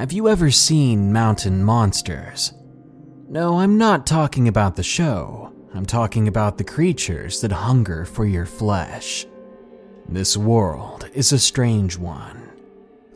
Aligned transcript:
Have 0.00 0.12
you 0.12 0.30
ever 0.30 0.50
seen 0.50 1.12
Mountain 1.12 1.62
Monsters? 1.62 2.54
No, 3.28 3.58
I'm 3.58 3.76
not 3.76 4.06
talking 4.06 4.48
about 4.48 4.74
the 4.74 4.82
show. 4.82 5.52
I'm 5.74 5.84
talking 5.84 6.26
about 6.26 6.56
the 6.56 6.64
creatures 6.64 7.42
that 7.42 7.52
hunger 7.52 8.06
for 8.06 8.24
your 8.24 8.46
flesh. 8.46 9.26
This 10.08 10.38
world 10.38 11.10
is 11.12 11.32
a 11.32 11.38
strange 11.38 11.98
one. 11.98 12.48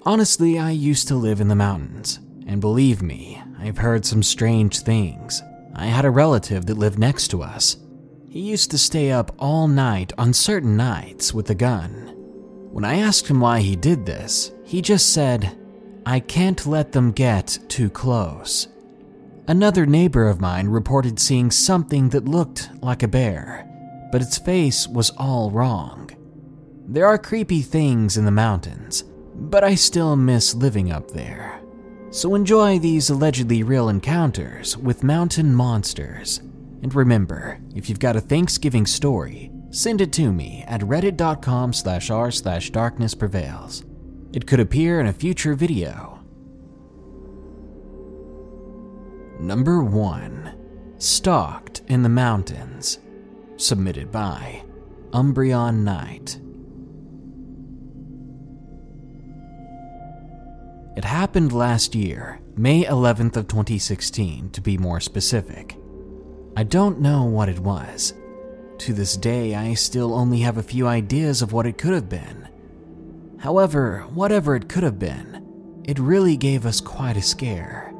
Honestly, 0.02 0.58
I 0.58 0.72
used 0.72 1.08
to 1.08 1.14
live 1.14 1.40
in 1.40 1.48
the 1.48 1.54
mountains, 1.54 2.20
and 2.46 2.60
believe 2.60 3.00
me, 3.00 3.42
I've 3.58 3.78
heard 3.78 4.04
some 4.04 4.22
strange 4.22 4.80
things. 4.80 5.42
I 5.74 5.86
had 5.86 6.04
a 6.04 6.10
relative 6.10 6.66
that 6.66 6.76
lived 6.76 6.98
next 6.98 7.28
to 7.28 7.42
us. 7.42 7.78
He 8.28 8.40
used 8.40 8.70
to 8.72 8.76
stay 8.76 9.10
up 9.10 9.34
all 9.38 9.68
night 9.68 10.12
on 10.18 10.34
certain 10.34 10.76
nights 10.76 11.32
with 11.32 11.48
a 11.48 11.54
gun. 11.54 12.12
When 12.72 12.84
I 12.84 12.96
asked 12.96 13.26
him 13.26 13.40
why 13.40 13.60
he 13.60 13.74
did 13.74 14.04
this, 14.04 14.52
he 14.66 14.82
just 14.82 15.14
said, 15.14 15.56
I 16.06 16.20
can't 16.20 16.66
let 16.66 16.92
them 16.92 17.12
get 17.12 17.58
too 17.68 17.88
close. 17.88 18.68
Another 19.48 19.86
neighbor 19.86 20.28
of 20.28 20.40
mine 20.40 20.68
reported 20.68 21.18
seeing 21.18 21.50
something 21.50 22.10
that 22.10 22.26
looked 22.26 22.70
like 22.82 23.02
a 23.02 23.08
bear, 23.08 23.68
but 24.12 24.22
its 24.22 24.38
face 24.38 24.86
was 24.86 25.10
all 25.10 25.50
wrong. 25.50 26.10
There 26.86 27.06
are 27.06 27.18
creepy 27.18 27.62
things 27.62 28.18
in 28.18 28.26
the 28.26 28.30
mountains, 28.30 29.04
but 29.34 29.64
I 29.64 29.74
still 29.74 30.16
miss 30.16 30.54
living 30.54 30.92
up 30.92 31.10
there. 31.10 31.60
So 32.10 32.34
enjoy 32.34 32.78
these 32.78 33.10
allegedly 33.10 33.62
real 33.62 33.88
encounters 33.88 34.76
with 34.76 35.02
mountain 35.02 35.54
monsters. 35.54 36.38
And 36.82 36.94
remember, 36.94 37.58
if 37.74 37.88
you've 37.88 37.98
got 37.98 38.16
a 38.16 38.20
Thanksgiving 38.20 38.86
story, 38.86 39.50
send 39.70 40.00
it 40.00 40.12
to 40.12 40.32
me 40.32 40.64
at 40.68 40.82
reddit.com 40.82 41.72
slash 41.72 42.10
r 42.10 42.30
slash 42.30 42.70
darkness 42.70 43.14
prevails. 43.14 43.84
It 44.34 44.48
could 44.48 44.58
appear 44.58 44.98
in 44.98 45.06
a 45.06 45.12
future 45.12 45.54
video. 45.54 46.18
Number 49.38 49.84
1 49.84 50.94
Stalked 50.98 51.82
in 51.86 52.02
the 52.02 52.08
Mountains. 52.08 52.98
Submitted 53.56 54.10
by 54.10 54.64
Umbreon 55.12 55.84
Knight. 55.84 56.40
It 60.96 61.04
happened 61.04 61.52
last 61.52 61.94
year, 61.94 62.40
May 62.56 62.82
11th 62.82 63.36
of 63.36 63.46
2016 63.46 64.50
to 64.50 64.60
be 64.60 64.76
more 64.76 64.98
specific. 64.98 65.78
I 66.56 66.64
don't 66.64 67.00
know 67.00 67.22
what 67.22 67.48
it 67.48 67.60
was. 67.60 68.14
To 68.78 68.92
this 68.92 69.16
day, 69.16 69.54
I 69.54 69.74
still 69.74 70.12
only 70.12 70.40
have 70.40 70.56
a 70.56 70.62
few 70.64 70.88
ideas 70.88 71.40
of 71.40 71.52
what 71.52 71.66
it 71.66 71.78
could 71.78 71.94
have 71.94 72.08
been. 72.08 72.48
However, 73.44 74.06
whatever 74.14 74.56
it 74.56 74.70
could 74.70 74.84
have 74.84 74.98
been, 74.98 75.82
it 75.84 75.98
really 75.98 76.34
gave 76.34 76.64
us 76.64 76.80
quite 76.80 77.18
a 77.18 77.20
scare. 77.20 77.92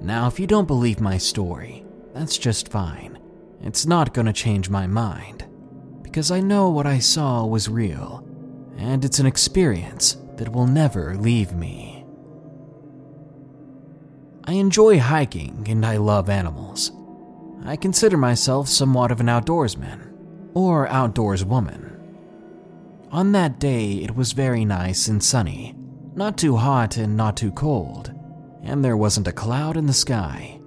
Now, 0.00 0.28
if 0.28 0.38
you 0.38 0.46
don't 0.46 0.68
believe 0.68 1.00
my 1.00 1.18
story, 1.18 1.84
that's 2.14 2.38
just 2.38 2.68
fine. 2.68 3.18
It's 3.60 3.86
not 3.86 4.14
gonna 4.14 4.32
change 4.32 4.70
my 4.70 4.86
mind. 4.86 5.44
Because 6.02 6.30
I 6.30 6.38
know 6.38 6.68
what 6.68 6.86
I 6.86 7.00
saw 7.00 7.44
was 7.44 7.68
real, 7.68 8.24
and 8.76 9.04
it's 9.04 9.18
an 9.18 9.26
experience 9.26 10.16
that 10.36 10.52
will 10.52 10.68
never 10.68 11.16
leave 11.16 11.56
me. 11.56 12.06
I 14.44 14.52
enjoy 14.52 15.00
hiking 15.00 15.66
and 15.68 15.84
I 15.84 15.96
love 15.96 16.28
animals. 16.28 16.92
I 17.64 17.74
consider 17.74 18.16
myself 18.16 18.68
somewhat 18.68 19.10
of 19.10 19.18
an 19.18 19.26
outdoorsman, 19.26 20.12
or 20.54 20.86
outdoors 20.86 21.44
woman. 21.44 21.87
On 23.10 23.32
that 23.32 23.58
day, 23.58 23.94
it 23.94 24.14
was 24.14 24.32
very 24.32 24.64
nice 24.64 25.08
and 25.08 25.22
sunny, 25.22 25.74
not 26.14 26.36
too 26.36 26.56
hot 26.56 26.96
and 26.96 27.16
not 27.16 27.36
too 27.36 27.52
cold 27.52 28.12
and 28.68 28.84
there 28.84 28.96
wasn't 28.96 29.28
a 29.28 29.32
cloud 29.32 29.76
in 29.76 29.86
the 29.86 29.92
sky. 29.92 30.60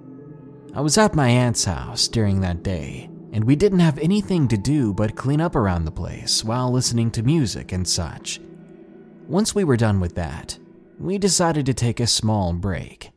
I 0.74 0.80
was 0.80 0.98
at 0.98 1.14
my 1.14 1.28
aunt's 1.28 1.64
house 1.64 2.08
during 2.08 2.40
that 2.40 2.62
day, 2.62 3.08
and 3.32 3.44
we 3.44 3.56
didn't 3.56 3.78
have 3.80 3.98
anything 3.98 4.48
to 4.48 4.56
do 4.56 4.92
but 4.92 5.16
clean 5.16 5.40
up 5.40 5.54
around 5.54 5.84
the 5.84 5.92
place 5.92 6.44
while 6.44 6.72
listening 6.72 7.10
to 7.12 7.22
music 7.22 7.72
and 7.72 7.86
such. 7.86 8.40
Once 9.28 9.54
we 9.54 9.64
were 9.64 9.76
done 9.76 10.00
with 10.00 10.14
that, 10.16 10.58
we 10.98 11.18
decided 11.18 11.66
to 11.66 11.74
take 11.74 12.00
a 12.00 12.06
small 12.06 12.52
break. 12.52 13.10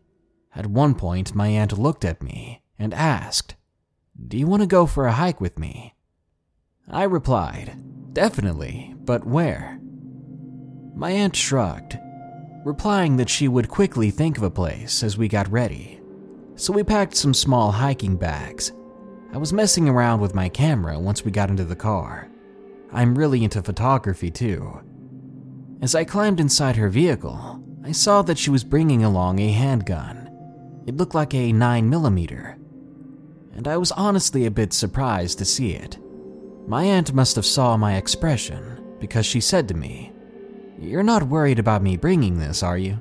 At 0.56 0.68
one 0.68 0.96
point, 0.96 1.36
my 1.36 1.48
aunt 1.48 1.78
looked 1.78 2.06
at 2.06 2.24
me 2.24 2.62
and 2.78 2.94
asked, 2.94 3.56
Do 4.28 4.38
you 4.38 4.48
want 4.48 4.62
to 4.62 4.68
go 4.68 4.86
for 4.86 5.08
a 5.08 5.14
hike 5.14 5.42
with 5.42 5.58
me? 5.58 5.96
I 6.88 7.04
replied, 7.04 7.78
Definitely, 8.16 8.96
but 9.06 9.28
where? 9.28 9.80
My 10.96 11.12
aunt 11.12 11.36
shrugged 11.36 12.00
replying 12.66 13.16
that 13.18 13.30
she 13.30 13.48
would 13.48 13.70
quickly 13.70 14.10
think 14.10 14.38
of 14.38 14.44
a 14.44 14.50
place 14.50 15.04
as 15.04 15.18
we 15.18 15.28
got 15.28 15.50
ready. 15.52 16.02
So 16.56 16.74
we 16.74 16.84
packed 16.84 17.16
some 17.16 17.34
small 17.34 17.72
hiking 17.72 18.18
bags. 18.18 18.74
I 19.32 19.38
was 19.38 19.54
messing 19.54 19.88
around 19.88 20.20
with 20.20 20.34
my 20.34 20.50
camera 20.50 21.00
once 21.00 21.24
we 21.24 21.30
got 21.32 21.52
into 21.52 21.64
the 21.64 21.76
car. 21.76 22.28
I'm 22.92 23.18
really 23.18 23.44
into 23.44 23.62
photography 23.62 24.32
too. 24.32 24.82
As 25.82 25.94
I 25.94 26.06
climbed 26.06 26.40
inside 26.40 26.76
her 26.78 26.90
vehicle, 26.90 27.64
I 27.84 27.92
saw 27.92 28.24
that 28.24 28.40
she 28.40 28.50
was 28.50 28.64
bringing 28.64 29.04
along 29.04 29.40
a 29.40 29.52
handgun. 29.52 30.32
It 30.88 30.98
looked 30.98 31.14
like 31.14 31.36
a 31.36 31.52
9mm, 31.52 32.56
and 33.56 33.68
I 33.68 33.78
was 33.78 33.92
honestly 33.92 34.46
a 34.46 34.52
bit 34.52 34.74
surprised 34.74 35.38
to 35.38 35.46
see 35.46 35.74
it. 35.74 36.00
My 36.68 36.84
aunt 36.84 37.14
must 37.14 37.36
have 37.36 37.46
saw 37.46 37.78
my 37.78 37.96
expression 37.96 38.98
because 39.00 39.26
she 39.26 39.40
said 39.40 39.68
to 39.68 39.76
me, 39.76 40.12
you're 40.80 41.04
not 41.04 41.24
worried 41.24 41.60
about 41.60 41.84
me 41.84 41.96
bringing 41.96 42.40
this, 42.40 42.64
are 42.64 42.78
you? 42.78 43.00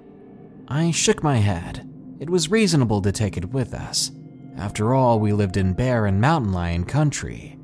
I 0.68 0.90
shook 0.90 1.22
my 1.22 1.38
head. 1.38 1.88
It 2.20 2.30
was 2.30 2.50
reasonable 2.50 3.02
to 3.02 3.12
take 3.12 3.36
it 3.36 3.50
with 3.50 3.74
us. 3.74 4.12
After 4.56 4.94
all, 4.94 5.18
we 5.18 5.32
lived 5.32 5.56
in 5.56 5.72
bear 5.72 6.06
and 6.06 6.20
mountain 6.20 6.52
lion 6.52 6.84
country. 6.84 7.58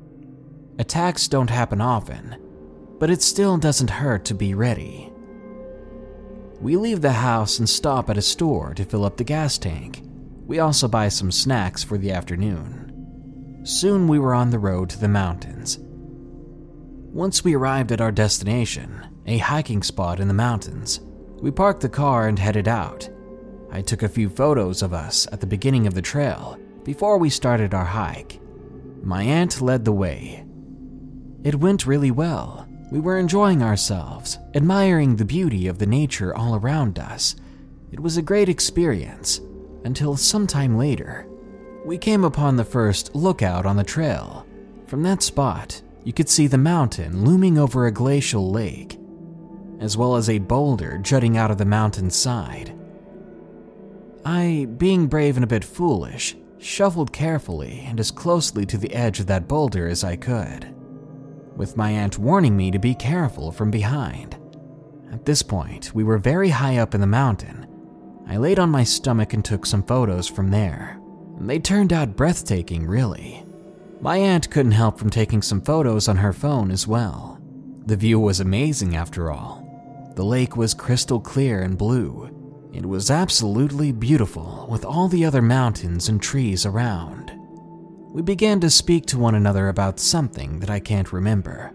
Attacks 0.79 1.27
don't 1.27 1.49
happen 1.49 1.81
often, 1.81 2.35
but 2.99 3.09
it 3.09 3.21
still 3.21 3.57
doesn't 3.57 3.89
hurt 3.89 4.25
to 4.25 4.33
be 4.33 4.53
ready. 4.53 5.11
We 6.59 6.77
leave 6.77 7.01
the 7.01 7.11
house 7.11 7.59
and 7.59 7.69
stop 7.69 8.09
at 8.09 8.17
a 8.17 8.21
store 8.21 8.73
to 8.73 8.85
fill 8.85 9.05
up 9.05 9.17
the 9.17 9.23
gas 9.23 9.57
tank. 9.57 10.03
We 10.45 10.59
also 10.59 10.87
buy 10.87 11.09
some 11.09 11.31
snacks 11.31 11.83
for 11.83 11.97
the 11.97 12.11
afternoon. 12.11 13.61
Soon 13.63 14.07
we 14.07 14.19
were 14.19 14.33
on 14.33 14.49
the 14.49 14.59
road 14.59 14.89
to 14.89 14.99
the 14.99 15.07
mountains. 15.07 15.79
Once 17.13 17.43
we 17.43 17.53
arrived 17.53 17.91
at 17.91 17.99
our 17.99 18.11
destination, 18.11 19.05
a 19.25 19.37
hiking 19.37 19.83
spot 19.83 20.21
in 20.21 20.29
the 20.29 20.33
mountains. 20.33 21.01
We 21.41 21.51
parked 21.51 21.81
the 21.81 21.89
car 21.89 22.29
and 22.29 22.39
headed 22.39 22.69
out. 22.69 23.09
I 23.69 23.81
took 23.81 24.03
a 24.03 24.07
few 24.07 24.29
photos 24.29 24.81
of 24.81 24.93
us 24.93 25.27
at 25.29 25.41
the 25.41 25.45
beginning 25.45 25.87
of 25.87 25.93
the 25.93 26.01
trail 26.01 26.57
before 26.85 27.17
we 27.17 27.29
started 27.29 27.73
our 27.73 27.83
hike. 27.83 28.39
My 29.03 29.23
aunt 29.23 29.59
led 29.59 29.83
the 29.83 29.91
way. 29.91 30.45
It 31.43 31.55
went 31.55 31.85
really 31.85 32.11
well. 32.11 32.65
We 32.91 33.01
were 33.01 33.17
enjoying 33.17 33.61
ourselves, 33.61 34.39
admiring 34.55 35.17
the 35.17 35.25
beauty 35.25 35.67
of 35.67 35.79
the 35.79 35.87
nature 35.87 36.33
all 36.33 36.55
around 36.55 36.97
us. 36.97 37.35
It 37.91 37.99
was 37.99 38.15
a 38.15 38.21
great 38.21 38.47
experience 38.47 39.41
until 39.83 40.15
sometime 40.15 40.77
later, 40.77 41.27
we 41.83 41.97
came 41.97 42.23
upon 42.23 42.55
the 42.55 42.63
first 42.63 43.15
lookout 43.15 43.65
on 43.65 43.75
the 43.75 43.83
trail. 43.83 44.45
From 44.85 45.03
that 45.03 45.23
spot, 45.23 45.81
you 46.03 46.13
could 46.13 46.29
see 46.29 46.47
the 46.47 46.57
mountain 46.57 47.23
looming 47.23 47.57
over 47.57 47.85
a 47.85 47.91
glacial 47.91 48.51
lake 48.51 48.97
as 49.81 49.97
well 49.97 50.15
as 50.15 50.29
a 50.29 50.37
boulder 50.37 50.99
jutting 50.99 51.35
out 51.35 51.51
of 51.51 51.57
the 51.57 51.65
mountain's 51.65 52.15
side. 52.15 52.73
I, 54.23 54.67
being 54.77 55.07
brave 55.07 55.35
and 55.35 55.43
a 55.43 55.47
bit 55.47 55.65
foolish, 55.65 56.37
shuffled 56.59 57.11
carefully 57.11 57.83
and 57.87 57.99
as 57.99 58.11
closely 58.11 58.65
to 58.67 58.77
the 58.77 58.93
edge 58.93 59.19
of 59.19 59.25
that 59.25 59.47
boulder 59.47 59.87
as 59.87 60.03
I 60.03 60.15
could, 60.15 60.73
with 61.57 61.75
my 61.75 61.89
aunt 61.89 62.19
warning 62.19 62.55
me 62.55 62.69
to 62.69 62.77
be 62.77 62.93
careful 62.93 63.51
from 63.51 63.71
behind. 63.71 64.37
At 65.11 65.25
this 65.25 65.41
point, 65.41 65.93
we 65.95 66.03
were 66.03 66.19
very 66.19 66.49
high 66.49 66.77
up 66.77 66.93
in 66.93 67.01
the 67.01 67.07
mountain. 67.07 67.67
I 68.27 68.37
laid 68.37 68.59
on 68.59 68.69
my 68.69 68.83
stomach 68.83 69.33
and 69.33 69.43
took 69.43 69.65
some 69.65 69.83
photos 69.83 70.27
from 70.27 70.51
there. 70.51 71.01
They 71.39 71.57
turned 71.57 71.91
out 71.91 72.15
breathtaking, 72.15 72.85
really. 72.85 73.43
My 74.01 74.17
aunt 74.17 74.49
couldn't 74.49 74.71
help 74.71 74.97
from 74.97 75.11
taking 75.11 75.41
some 75.41 75.61
photos 75.61 76.07
on 76.07 76.17
her 76.17 76.33
phone 76.33 76.71
as 76.71 76.87
well. 76.87 77.39
The 77.85 77.95
view 77.95 78.19
was 78.19 78.39
amazing 78.39 78.95
after 78.95 79.31
all, 79.31 79.61
the 80.15 80.25
lake 80.25 80.57
was 80.57 80.73
crystal 80.73 81.19
clear 81.19 81.61
and 81.61 81.77
blue. 81.77 82.69
It 82.73 82.85
was 82.85 83.09
absolutely 83.09 83.91
beautiful 83.91 84.67
with 84.69 84.83
all 84.83 85.07
the 85.07 85.23
other 85.23 85.41
mountains 85.41 86.09
and 86.09 86.21
trees 86.21 86.65
around. 86.65 87.31
We 88.13 88.21
began 88.21 88.59
to 88.59 88.69
speak 88.69 89.05
to 89.07 89.17
one 89.17 89.35
another 89.35 89.69
about 89.69 89.99
something 89.99 90.59
that 90.59 90.69
I 90.69 90.79
can't 90.79 91.13
remember. 91.13 91.73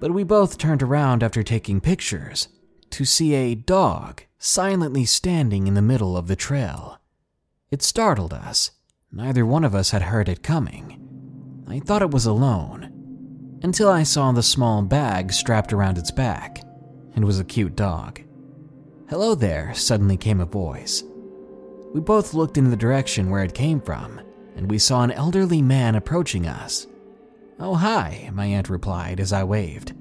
But 0.00 0.12
we 0.12 0.22
both 0.22 0.58
turned 0.58 0.82
around 0.82 1.22
after 1.22 1.42
taking 1.42 1.80
pictures 1.80 2.48
to 2.90 3.06
see 3.06 3.34
a 3.34 3.54
dog 3.54 4.22
silently 4.38 5.06
standing 5.06 5.66
in 5.66 5.74
the 5.74 5.82
middle 5.82 6.16
of 6.16 6.28
the 6.28 6.36
trail. 6.36 6.98
It 7.70 7.82
startled 7.82 8.34
us. 8.34 8.72
Neither 9.10 9.46
one 9.46 9.64
of 9.64 9.74
us 9.74 9.90
had 9.90 10.02
heard 10.02 10.28
it 10.28 10.42
coming. 10.42 11.05
I 11.68 11.80
thought 11.80 12.02
it 12.02 12.12
was 12.12 12.26
alone 12.26 12.92
until 13.62 13.88
I 13.88 14.04
saw 14.04 14.30
the 14.32 14.42
small 14.42 14.82
bag 14.82 15.32
strapped 15.32 15.72
around 15.72 15.98
its 15.98 16.10
back 16.10 16.62
and 17.14 17.24
was 17.24 17.40
a 17.40 17.44
cute 17.44 17.74
dog. 17.74 18.20
Hello 19.08 19.34
there, 19.34 19.74
suddenly 19.74 20.16
came 20.16 20.40
a 20.40 20.46
voice. 20.46 21.02
We 21.92 22.00
both 22.00 22.34
looked 22.34 22.58
in 22.58 22.70
the 22.70 22.76
direction 22.76 23.30
where 23.30 23.42
it 23.42 23.54
came 23.54 23.80
from, 23.80 24.20
and 24.54 24.70
we 24.70 24.78
saw 24.78 25.02
an 25.02 25.10
elderly 25.10 25.62
man 25.62 25.94
approaching 25.94 26.46
us. 26.46 26.86
Oh, 27.58 27.74
hi, 27.74 28.30
my 28.32 28.46
aunt 28.46 28.68
replied 28.68 29.18
as 29.18 29.32
I 29.32 29.44
waved. 29.44 29.94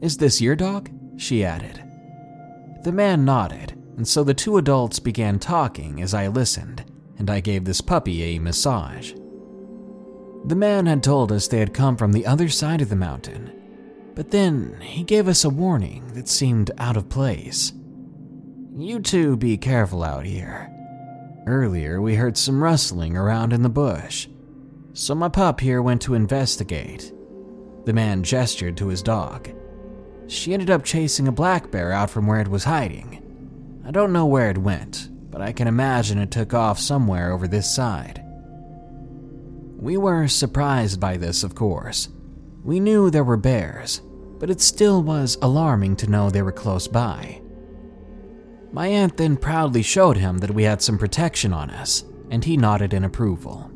Is 0.00 0.18
this 0.18 0.40
your 0.40 0.54
dog? 0.54 0.90
She 1.16 1.44
added. 1.44 1.82
The 2.84 2.92
man 2.92 3.24
nodded, 3.24 3.72
and 3.96 4.06
so 4.06 4.22
the 4.22 4.34
two 4.34 4.58
adults 4.58 5.00
began 5.00 5.38
talking 5.38 6.02
as 6.02 6.14
I 6.14 6.28
listened, 6.28 6.84
and 7.18 7.30
I 7.30 7.40
gave 7.40 7.64
this 7.64 7.80
puppy 7.80 8.22
a 8.22 8.38
massage. 8.38 9.14
The 10.44 10.56
man 10.56 10.86
had 10.86 11.02
told 11.02 11.32
us 11.32 11.48
they 11.48 11.58
had 11.58 11.74
come 11.74 11.96
from 11.96 12.12
the 12.12 12.26
other 12.26 12.48
side 12.48 12.80
of 12.80 12.88
the 12.88 12.96
mountain, 12.96 13.52
but 14.14 14.30
then 14.30 14.80
he 14.80 15.04
gave 15.04 15.28
us 15.28 15.44
a 15.44 15.50
warning 15.50 16.12
that 16.14 16.28
seemed 16.28 16.70
out 16.78 16.96
of 16.96 17.08
place. 17.08 17.72
You 18.76 19.00
two 19.00 19.36
be 19.36 19.56
careful 19.56 20.02
out 20.02 20.24
here. 20.24 20.70
Earlier, 21.46 22.00
we 22.00 22.14
heard 22.14 22.36
some 22.36 22.62
rustling 22.62 23.16
around 23.16 23.52
in 23.52 23.62
the 23.62 23.68
bush, 23.68 24.28
so 24.92 25.14
my 25.14 25.28
pup 25.28 25.60
here 25.60 25.82
went 25.82 26.02
to 26.02 26.14
investigate. 26.14 27.12
The 27.84 27.92
man 27.92 28.22
gestured 28.22 28.76
to 28.78 28.88
his 28.88 29.02
dog. 29.02 29.50
She 30.26 30.52
ended 30.52 30.70
up 30.70 30.84
chasing 30.84 31.26
a 31.26 31.32
black 31.32 31.70
bear 31.70 31.90
out 31.90 32.10
from 32.10 32.26
where 32.26 32.40
it 32.40 32.48
was 32.48 32.64
hiding. 32.64 33.22
I 33.86 33.90
don't 33.90 34.12
know 34.12 34.26
where 34.26 34.50
it 34.50 34.58
went, 34.58 35.08
but 35.30 35.40
I 35.40 35.52
can 35.52 35.66
imagine 35.66 36.18
it 36.18 36.30
took 36.30 36.52
off 36.52 36.78
somewhere 36.78 37.32
over 37.32 37.48
this 37.48 37.74
side. 37.74 38.22
We 39.78 39.96
were 39.96 40.26
surprised 40.26 40.98
by 40.98 41.16
this, 41.16 41.44
of 41.44 41.54
course. 41.54 42.08
We 42.64 42.80
knew 42.80 43.10
there 43.10 43.22
were 43.22 43.36
bears, 43.36 44.02
but 44.40 44.50
it 44.50 44.60
still 44.60 45.02
was 45.04 45.38
alarming 45.40 45.96
to 45.96 46.10
know 46.10 46.30
they 46.30 46.42
were 46.42 46.52
close 46.52 46.88
by. 46.88 47.40
My 48.72 48.88
aunt 48.88 49.16
then 49.16 49.36
proudly 49.36 49.82
showed 49.82 50.16
him 50.16 50.38
that 50.38 50.50
we 50.50 50.64
had 50.64 50.82
some 50.82 50.98
protection 50.98 51.52
on 51.52 51.70
us, 51.70 52.04
and 52.28 52.44
he 52.44 52.56
nodded 52.56 52.92
in 52.92 53.04
approval. 53.04 53.70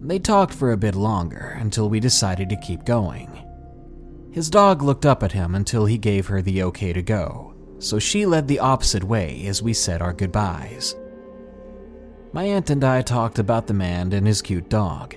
They 0.00 0.20
talked 0.20 0.54
for 0.54 0.70
a 0.70 0.76
bit 0.76 0.94
longer 0.94 1.56
until 1.58 1.90
we 1.90 1.98
decided 1.98 2.48
to 2.50 2.56
keep 2.56 2.84
going. 2.84 3.30
His 4.30 4.48
dog 4.48 4.82
looked 4.82 5.04
up 5.04 5.22
at 5.22 5.32
him 5.32 5.54
until 5.54 5.86
he 5.86 5.98
gave 5.98 6.28
her 6.28 6.42
the 6.42 6.62
okay 6.62 6.92
to 6.92 7.02
go, 7.02 7.54
so 7.80 7.98
she 7.98 8.24
led 8.24 8.46
the 8.46 8.60
opposite 8.60 9.04
way 9.04 9.46
as 9.46 9.62
we 9.62 9.72
said 9.72 10.00
our 10.00 10.12
goodbyes. 10.12 10.94
My 12.32 12.44
aunt 12.44 12.70
and 12.70 12.84
I 12.84 13.02
talked 13.02 13.38
about 13.38 13.66
the 13.66 13.74
man 13.74 14.12
and 14.12 14.26
his 14.26 14.42
cute 14.42 14.68
dog, 14.68 15.16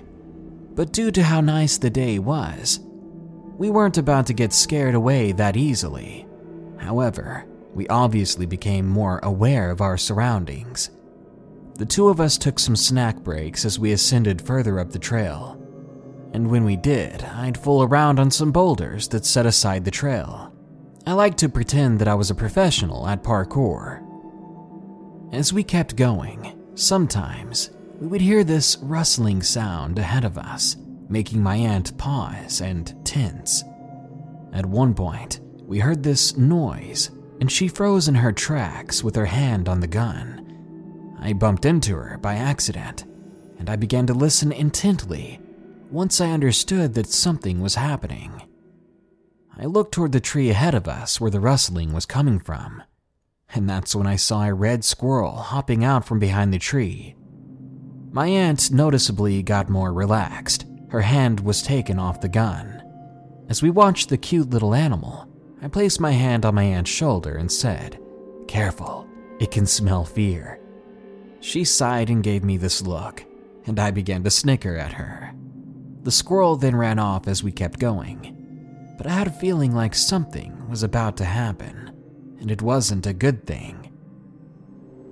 but 0.78 0.92
due 0.92 1.10
to 1.10 1.22
how 1.22 1.40
nice 1.40 1.76
the 1.76 1.90
day 1.90 2.18
was, 2.18 2.78
we 3.58 3.68
weren't 3.68 3.98
about 3.98 4.26
to 4.28 4.32
get 4.32 4.52
scared 4.52 4.94
away 4.94 5.32
that 5.32 5.56
easily. 5.56 6.24
However, 6.78 7.44
we 7.74 7.88
obviously 7.88 8.46
became 8.46 8.86
more 8.86 9.18
aware 9.22 9.70
of 9.70 9.80
our 9.80 9.98
surroundings. 9.98 10.90
The 11.74 11.84
two 11.84 12.08
of 12.08 12.20
us 12.20 12.38
took 12.38 12.58
some 12.58 12.76
snack 12.76 13.16
breaks 13.16 13.64
as 13.64 13.78
we 13.78 13.92
ascended 13.92 14.40
further 14.40 14.78
up 14.78 14.92
the 14.92 14.98
trail 14.98 15.58
and 16.32 16.50
when 16.50 16.64
we 16.64 16.76
did, 16.76 17.24
I'd 17.24 17.58
fool 17.58 17.82
around 17.82 18.20
on 18.20 18.30
some 18.30 18.52
boulders 18.52 19.08
that 19.08 19.24
set 19.24 19.46
aside 19.46 19.84
the 19.84 19.90
trail. 19.90 20.52
I 21.06 21.12
liked 21.14 21.38
to 21.38 21.48
pretend 21.48 21.98
that 21.98 22.08
I 22.08 22.14
was 22.14 22.30
a 22.30 22.34
professional 22.34 23.06
at 23.06 23.22
parkour. 23.22 24.04
As 25.32 25.52
we 25.52 25.64
kept 25.64 25.96
going, 25.96 26.58
sometimes 26.74 27.70
we 27.98 28.06
would 28.06 28.20
hear 28.20 28.44
this 28.44 28.76
rustling 28.80 29.42
sound 29.42 29.98
ahead 29.98 30.24
of 30.24 30.38
us, 30.38 30.76
making 31.08 31.42
my 31.42 31.56
aunt 31.56 31.96
pause 31.98 32.60
and 32.60 32.94
tense. 33.04 33.64
At 34.52 34.66
one 34.66 34.94
point, 34.94 35.40
we 35.66 35.80
heard 35.80 36.02
this 36.02 36.36
noise, 36.36 37.10
and 37.40 37.50
she 37.50 37.66
froze 37.66 38.06
in 38.06 38.14
her 38.14 38.32
tracks 38.32 39.02
with 39.02 39.16
her 39.16 39.26
hand 39.26 39.68
on 39.68 39.80
the 39.80 39.88
gun. 39.88 41.16
I 41.20 41.32
bumped 41.32 41.64
into 41.64 41.96
her 41.96 42.18
by 42.18 42.36
accident, 42.36 43.04
and 43.58 43.68
I 43.68 43.74
began 43.74 44.06
to 44.06 44.14
listen 44.14 44.52
intently 44.52 45.40
once 45.90 46.20
I 46.20 46.30
understood 46.30 46.94
that 46.94 47.08
something 47.08 47.60
was 47.60 47.74
happening. 47.74 48.42
I 49.58 49.64
looked 49.64 49.92
toward 49.92 50.12
the 50.12 50.20
tree 50.20 50.50
ahead 50.50 50.74
of 50.74 50.86
us 50.86 51.20
where 51.20 51.32
the 51.32 51.40
rustling 51.40 51.92
was 51.92 52.06
coming 52.06 52.38
from, 52.38 52.84
and 53.52 53.68
that's 53.68 53.96
when 53.96 54.06
I 54.06 54.14
saw 54.14 54.44
a 54.44 54.54
red 54.54 54.84
squirrel 54.84 55.36
hopping 55.36 55.82
out 55.82 56.04
from 56.04 56.20
behind 56.20 56.54
the 56.54 56.58
tree. 56.60 57.16
My 58.10 58.26
aunt 58.28 58.70
noticeably 58.70 59.42
got 59.42 59.68
more 59.68 59.92
relaxed. 59.92 60.66
Her 60.88 61.02
hand 61.02 61.40
was 61.40 61.62
taken 61.62 61.98
off 61.98 62.20
the 62.20 62.28
gun. 62.28 62.82
As 63.48 63.62
we 63.62 63.70
watched 63.70 64.08
the 64.08 64.16
cute 64.16 64.50
little 64.50 64.74
animal, 64.74 65.28
I 65.60 65.68
placed 65.68 66.00
my 66.00 66.12
hand 66.12 66.44
on 66.46 66.54
my 66.54 66.62
aunt's 66.62 66.90
shoulder 66.90 67.36
and 67.36 67.50
said, 67.50 68.00
Careful, 68.46 69.06
it 69.38 69.50
can 69.50 69.66
smell 69.66 70.04
fear. 70.04 70.58
She 71.40 71.64
sighed 71.64 72.10
and 72.10 72.22
gave 72.22 72.44
me 72.44 72.56
this 72.56 72.82
look, 72.82 73.24
and 73.66 73.78
I 73.78 73.90
began 73.90 74.24
to 74.24 74.30
snicker 74.30 74.76
at 74.76 74.94
her. 74.94 75.32
The 76.02 76.10
squirrel 76.10 76.56
then 76.56 76.76
ran 76.76 76.98
off 76.98 77.28
as 77.28 77.42
we 77.42 77.52
kept 77.52 77.78
going, 77.78 78.94
but 78.96 79.06
I 79.06 79.10
had 79.10 79.26
a 79.26 79.32
feeling 79.32 79.74
like 79.74 79.94
something 79.94 80.68
was 80.68 80.82
about 80.82 81.16
to 81.18 81.24
happen, 81.24 81.92
and 82.40 82.50
it 82.50 82.62
wasn't 82.62 83.06
a 83.06 83.12
good 83.12 83.46
thing. 83.46 83.92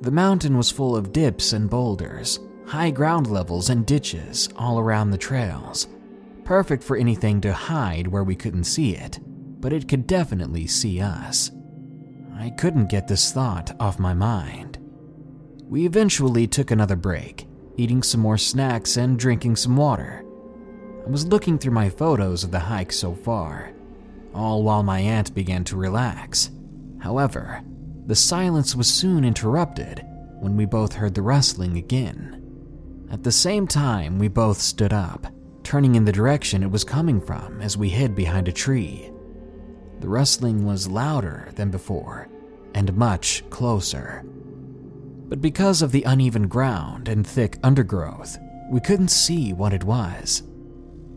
The 0.00 0.10
mountain 0.10 0.56
was 0.56 0.70
full 0.70 0.96
of 0.96 1.12
dips 1.12 1.52
and 1.52 1.70
boulders, 1.70 2.38
high 2.66 2.90
ground 2.90 3.28
levels, 3.28 3.70
and 3.70 3.86
ditches 3.86 4.48
all 4.56 4.78
around 4.78 5.10
the 5.10 5.18
trails, 5.18 5.86
perfect 6.44 6.82
for 6.82 6.96
anything 6.96 7.40
to 7.40 7.52
hide 7.52 8.06
where 8.06 8.24
we 8.24 8.34
couldn't 8.34 8.64
see 8.64 8.94
it, 8.94 9.18
but 9.60 9.72
it 9.72 9.88
could 9.88 10.06
definitely 10.06 10.66
see 10.66 11.00
us. 11.00 11.50
I 12.34 12.50
couldn't 12.50 12.90
get 12.90 13.08
this 13.08 13.32
thought 13.32 13.74
off 13.80 13.98
my 13.98 14.14
mind. 14.14 14.78
We 15.68 15.86
eventually 15.86 16.46
took 16.46 16.70
another 16.70 16.96
break, 16.96 17.48
eating 17.76 18.02
some 18.02 18.20
more 18.20 18.38
snacks 18.38 18.96
and 18.96 19.18
drinking 19.18 19.56
some 19.56 19.76
water. 19.76 20.24
I 21.06 21.10
was 21.10 21.26
looking 21.26 21.58
through 21.58 21.72
my 21.72 21.88
photos 21.88 22.44
of 22.44 22.50
the 22.50 22.58
hike 22.58 22.92
so 22.92 23.14
far, 23.14 23.72
all 24.34 24.62
while 24.62 24.82
my 24.82 25.00
aunt 25.00 25.34
began 25.34 25.64
to 25.64 25.76
relax. 25.76 26.50
However, 27.00 27.62
the 28.06 28.16
silence 28.16 28.76
was 28.76 28.86
soon 28.86 29.24
interrupted 29.24 30.04
when 30.40 30.56
we 30.56 30.66
both 30.66 30.94
heard 30.94 31.14
the 31.14 31.22
rustling 31.22 31.76
again. 31.76 32.45
At 33.10 33.22
the 33.22 33.32
same 33.32 33.66
time, 33.66 34.18
we 34.18 34.28
both 34.28 34.60
stood 34.60 34.92
up, 34.92 35.26
turning 35.62 35.94
in 35.94 36.04
the 36.04 36.12
direction 36.12 36.62
it 36.62 36.70
was 36.70 36.84
coming 36.84 37.20
from 37.20 37.60
as 37.60 37.76
we 37.76 37.88
hid 37.88 38.14
behind 38.14 38.48
a 38.48 38.52
tree. 38.52 39.10
The 40.00 40.08
rustling 40.08 40.64
was 40.64 40.88
louder 40.88 41.48
than 41.54 41.70
before 41.70 42.28
and 42.74 42.94
much 42.96 43.48
closer. 43.48 44.22
But 45.28 45.40
because 45.40 45.82
of 45.82 45.92
the 45.92 46.02
uneven 46.02 46.46
ground 46.46 47.08
and 47.08 47.26
thick 47.26 47.58
undergrowth, 47.62 48.38
we 48.70 48.80
couldn't 48.80 49.08
see 49.08 49.52
what 49.52 49.72
it 49.72 49.84
was. 49.84 50.42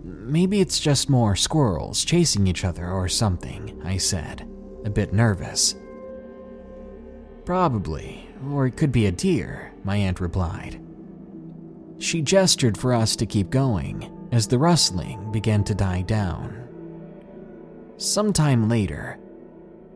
Maybe 0.04 0.62
it's 0.62 0.80
just 0.80 1.10
more 1.10 1.36
squirrels 1.36 2.06
chasing 2.06 2.48
each 2.48 2.64
other 2.64 2.90
or 2.90 3.10
something, 3.10 3.82
I 3.84 3.98
said, 3.98 4.48
a 4.86 4.90
bit 4.90 5.12
nervous. 5.12 5.76
Probably, 7.46 8.30
or 8.52 8.68
it 8.68 8.78
could 8.78 8.92
be 8.92 9.08
a 9.08 9.12
deer, 9.12 9.74
my 9.84 9.98
aunt 9.98 10.20
replied. 10.20 10.80
She 12.00 12.22
gestured 12.22 12.78
for 12.78 12.94
us 12.94 13.16
to 13.18 13.26
keep 13.26 13.50
going 13.50 14.12
as 14.32 14.48
the 14.48 14.58
rustling 14.58 15.32
began 15.32 15.64
to 15.66 15.76
die 15.76 16.02
down. 16.02 16.68
Sometime 17.98 18.70
later, 18.70 19.20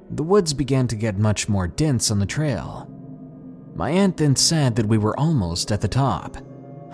the 0.10 0.24
woods 0.24 0.54
began 0.54 0.88
to 0.88 0.96
get 0.96 1.18
much 1.18 1.50
more 1.50 1.68
dense 1.68 2.12
on 2.12 2.20
the 2.20 2.26
trail. 2.26 2.90
My 3.76 3.90
aunt 3.90 4.18
then 4.18 4.36
said 4.36 4.76
that 4.76 4.86
we 4.86 4.98
were 4.98 5.20
almost 5.20 5.72
at 5.72 5.82
the 5.82 5.88
top. 5.88 6.38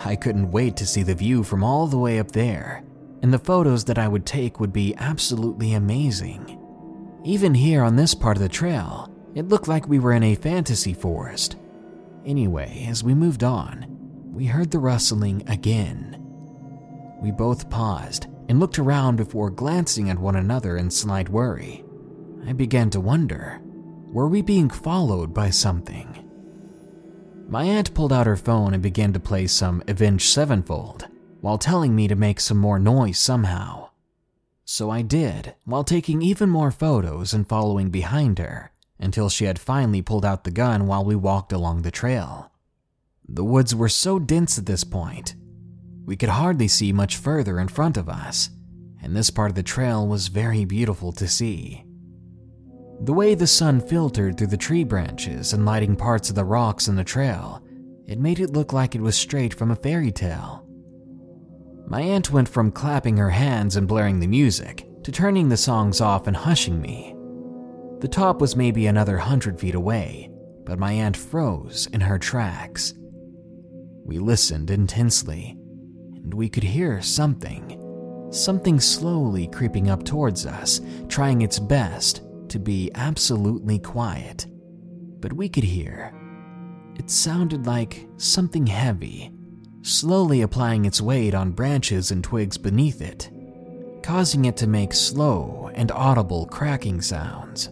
I 0.06 0.16
couldn't 0.16 0.52
wait 0.52 0.78
to 0.78 0.86
see 0.86 1.04
the 1.04 1.16
view 1.16 1.44
from 1.44 1.64
all 1.64 1.88
the 1.88 1.98
way 1.98 2.20
up 2.20 2.32
there 2.32 2.84
and 3.22 3.34
the 3.34 3.40
photos 3.40 3.84
that 3.86 3.98
I 3.98 4.08
would 4.08 4.26
take 4.26 4.60
would 4.60 4.74
be 4.74 4.96
absolutely 4.98 5.74
amazing. 5.74 6.58
Even 7.24 7.54
here 7.54 7.84
on 7.84 7.96
this 7.96 8.16
part 8.16 8.38
of 8.38 8.44
the 8.44 8.50
trail, 8.50 9.14
it 9.36 9.48
looked 9.48 9.68
like 9.68 9.88
we 9.88 10.00
were 10.00 10.14
in 10.14 10.24
a 10.24 10.36
fantasy 10.36 10.94
forest. 10.94 11.58
Anyway, 12.26 12.86
as 12.90 13.04
we 13.04 13.14
moved 13.14 13.44
on, 13.44 13.89
we 14.40 14.46
heard 14.46 14.72
the 14.72 14.80
rustling 14.80 15.44
again. 15.50 16.16
We 17.22 17.30
both 17.30 17.70
paused 17.70 18.28
and 18.48 18.58
looked 18.58 18.80
around 18.80 19.18
before 19.18 19.50
glancing 19.50 20.10
at 20.10 20.18
one 20.18 20.38
another 20.38 20.78
in 20.78 20.90
slight 20.90 21.28
worry. 21.28 21.84
I 22.48 22.54
began 22.54 22.90
to 22.92 23.02
wonder 23.02 23.60
were 24.14 24.30
we 24.30 24.42
being 24.42 24.70
followed 24.70 25.34
by 25.34 25.50
something? 25.50 26.26
My 27.50 27.66
aunt 27.66 27.94
pulled 27.94 28.14
out 28.14 28.28
her 28.28 28.38
phone 28.38 28.74
and 28.74 28.82
began 28.82 29.12
to 29.12 29.20
play 29.20 29.46
some 29.46 29.84
Avenged 29.90 30.30
Sevenfold 30.30 31.10
while 31.42 31.58
telling 31.58 31.94
me 31.94 32.08
to 32.08 32.16
make 32.16 32.40
some 32.40 32.58
more 32.58 32.80
noise 32.80 33.20
somehow. 33.20 33.90
So 34.64 34.90
I 34.90 35.02
did, 35.02 35.54
while 35.66 35.84
taking 35.84 36.22
even 36.22 36.50
more 36.50 36.72
photos 36.72 37.34
and 37.34 37.46
following 37.46 37.90
behind 37.90 38.40
her 38.40 38.72
until 39.00 39.28
she 39.28 39.44
had 39.44 39.60
finally 39.60 40.02
pulled 40.02 40.24
out 40.24 40.46
the 40.46 40.52
gun 40.52 40.88
while 40.88 41.04
we 41.04 41.18
walked 41.18 41.52
along 41.52 41.82
the 41.82 41.92
trail. 41.92 42.50
The 43.34 43.44
woods 43.44 43.76
were 43.76 43.90
so 43.90 44.20
dense 44.20 44.58
at 44.58 44.66
this 44.66 44.84
point, 44.84 45.36
we 46.10 46.18
could 46.18 46.30
hardly 46.30 46.68
see 46.68 46.92
much 46.92 47.18
further 47.18 47.60
in 47.60 47.68
front 47.68 47.96
of 47.96 48.10
us, 48.10 48.50
and 49.00 49.16
this 49.16 49.30
part 49.30 49.52
of 49.52 49.56
the 49.56 49.62
trail 49.62 50.08
was 50.08 50.28
very 50.28 50.66
beautiful 50.66 51.12
to 51.12 51.28
see. 51.28 51.86
The 53.02 53.14
way 53.14 53.36
the 53.36 53.46
sun 53.46 53.80
filtered 53.80 54.36
through 54.36 54.48
the 54.48 54.58
tree 54.58 54.84
branches 54.84 55.54
and 55.54 55.68
lighting 55.68 55.96
parts 55.96 56.32
of 56.32 56.36
the 56.36 56.44
rocks 56.44 56.88
in 56.88 56.96
the 56.96 57.04
trail, 57.04 57.64
it 58.08 58.18
made 58.18 58.40
it 58.40 58.54
look 58.54 58.74
like 58.74 58.96
it 58.96 59.02
was 59.02 59.16
straight 59.16 59.54
from 59.54 59.70
a 59.70 59.76
fairy 59.76 60.12
tale. 60.12 60.66
My 61.86 62.02
aunt 62.02 62.32
went 62.32 62.50
from 62.50 62.72
clapping 62.72 63.18
her 63.18 63.30
hands 63.30 63.76
and 63.76 63.88
blaring 63.88 64.20
the 64.20 64.26
music 64.26 64.88
to 65.04 65.12
turning 65.12 65.48
the 65.48 65.58
songs 65.58 66.02
off 66.02 66.26
and 66.26 66.36
hushing 66.36 66.82
me. 66.82 67.16
The 68.00 68.08
top 68.08 68.42
was 68.42 68.56
maybe 68.56 68.88
another 68.88 69.20
hundred 69.20 69.60
feet 69.60 69.76
away, 69.76 70.32
but 70.66 70.80
my 70.80 70.94
aunt 70.94 71.16
froze 71.16 71.88
in 71.94 72.02
her 72.02 72.18
tracks. 72.18 72.96
We 74.04 74.20
listened 74.20 74.72
intensely, 74.72 75.58
and 76.16 76.34
we 76.34 76.50
could 76.50 76.64
hear 76.64 77.02
something, 77.02 78.28
something 78.32 78.80
slowly 78.80 79.48
creeping 79.48 79.90
up 79.90 80.04
towards 80.04 80.46
us, 80.46 80.82
trying 81.08 81.42
its 81.42 81.60
best 81.60 82.22
to 82.50 82.60
be 82.60 82.92
absolutely 82.96 83.80
quiet. 83.80 84.48
But 85.20 85.34
we 85.34 85.50
could 85.50 85.64
hear. 85.64 86.14
It 86.98 87.10
sounded 87.10 87.66
like 87.66 88.08
something 88.18 88.68
heavy, 88.68 89.32
slowly 89.82 90.42
applying 90.42 90.86
its 90.86 91.02
weight 91.02 91.34
on 91.34 91.52
branches 91.52 92.12
and 92.12 92.24
twigs 92.24 92.58
beneath 92.58 93.02
it, 93.02 93.30
causing 94.04 94.46
it 94.46 94.58
to 94.58 94.68
make 94.68 94.94
slow 94.94 95.72
and 95.76 95.92
audible 95.92 96.46
cracking 96.48 97.02
sounds. 97.02 97.70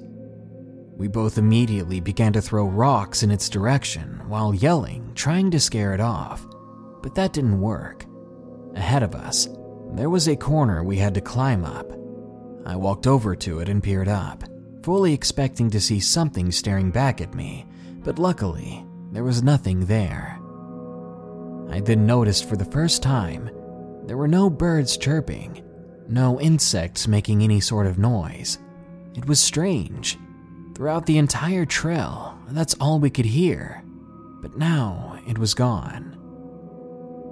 We 0.97 1.07
both 1.07 1.37
immediately 1.37 1.99
began 1.99 2.33
to 2.33 2.41
throw 2.41 2.65
rocks 2.65 3.21
in 3.21 3.29
its 3.29 3.49
direction 3.49 4.19
while 4.27 4.55
yelling, 4.55 5.11
trying 5.13 5.51
to 5.51 5.59
scare 5.59 5.93
it 5.93 5.99
off, 5.99 6.47
but 7.03 7.13
that 7.13 7.33
didn't 7.33 7.61
work. 7.61 8.05
Ahead 8.73 9.03
of 9.03 9.13
us, 9.13 9.47
there 9.93 10.09
was 10.09 10.27
a 10.27 10.35
corner 10.35 10.83
we 10.83 10.97
had 10.97 11.13
to 11.13 11.21
climb 11.21 11.63
up. 11.63 11.91
I 12.65 12.75
walked 12.75 13.05
over 13.05 13.35
to 13.35 13.59
it 13.59 13.69
and 13.69 13.83
peered 13.83 14.07
up, 14.07 14.43
fully 14.81 15.13
expecting 15.13 15.69
to 15.69 15.79
see 15.79 15.99
something 15.99 16.51
staring 16.51 16.89
back 16.89 17.21
at 17.21 17.35
me, 17.35 17.67
but 17.99 18.17
luckily, 18.17 18.83
there 19.11 19.23
was 19.23 19.43
nothing 19.43 19.85
there. 19.85 20.39
I 21.69 21.79
then 21.79 22.07
noticed 22.07 22.49
for 22.49 22.55
the 22.55 22.65
first 22.65 23.03
time 23.03 23.51
there 24.07 24.17
were 24.17 24.27
no 24.27 24.49
birds 24.49 24.97
chirping, 24.97 25.63
no 26.07 26.41
insects 26.41 27.07
making 27.07 27.43
any 27.43 27.59
sort 27.59 27.85
of 27.85 27.99
noise. 27.99 28.57
It 29.15 29.27
was 29.27 29.39
strange. 29.39 30.17
Throughout 30.77 31.07
the 31.07 31.17
entire 31.17 31.65
trail, 31.65 32.37
that's 32.49 32.75
all 32.75 32.99
we 32.99 33.09
could 33.09 33.25
hear. 33.25 33.81
But 34.43 34.57
now 34.57 35.19
it 35.27 35.39
was 35.39 35.55
gone. 35.55 36.15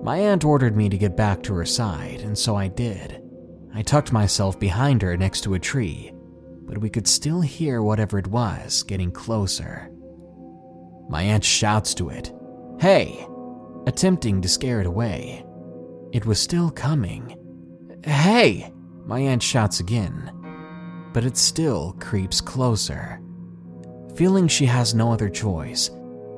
My 0.04 0.18
aunt 0.18 0.44
ordered 0.44 0.75
me 0.75 0.90
to 0.90 0.98
get 0.98 1.16
back 1.16 1.44
to 1.44 1.54
her 1.54 1.64
side, 1.64 2.22
and 2.22 2.36
so 2.36 2.56
I 2.56 2.70
did. 2.70 3.22
I 3.72 3.84
tucked 3.84 4.12
myself 4.12 4.60
behind 4.60 5.04
her 5.04 5.16
next 5.16 5.42
to 5.42 5.54
a 5.54 5.60
tree, 5.60 6.12
but 6.64 6.80
we 6.80 6.90
could 6.90 7.06
still 7.06 7.40
hear 7.40 7.84
whatever 7.84 8.18
it 8.18 8.25
was 8.25 8.82
getting 8.82 9.12
closer. 9.12 9.92
My 11.08 11.22
aunt 11.22 11.44
shouts 11.44 11.94
to 11.96 12.10
it, 12.10 12.34
Hey! 12.80 13.28
attempting 13.86 14.42
to 14.42 14.50
scare 14.50 14.82
it 14.82 14.88
away. 14.88 15.46
It 16.14 16.25
was 16.25 16.40
still 16.40 16.72
coming. 16.72 17.38
Hey! 18.04 18.74
My 19.06 19.20
aunt 19.20 19.44
shouts 19.44 19.82
again, 19.82 20.32
but 21.14 21.25
it 21.25 21.38
still 21.38 21.96
creeps 22.00 22.42
closer. 22.42 23.22
Feeling 24.15 24.48
she 24.48 24.65
has 24.65 24.95
no 24.95 25.12
other 25.12 25.29
choice, 25.29 25.91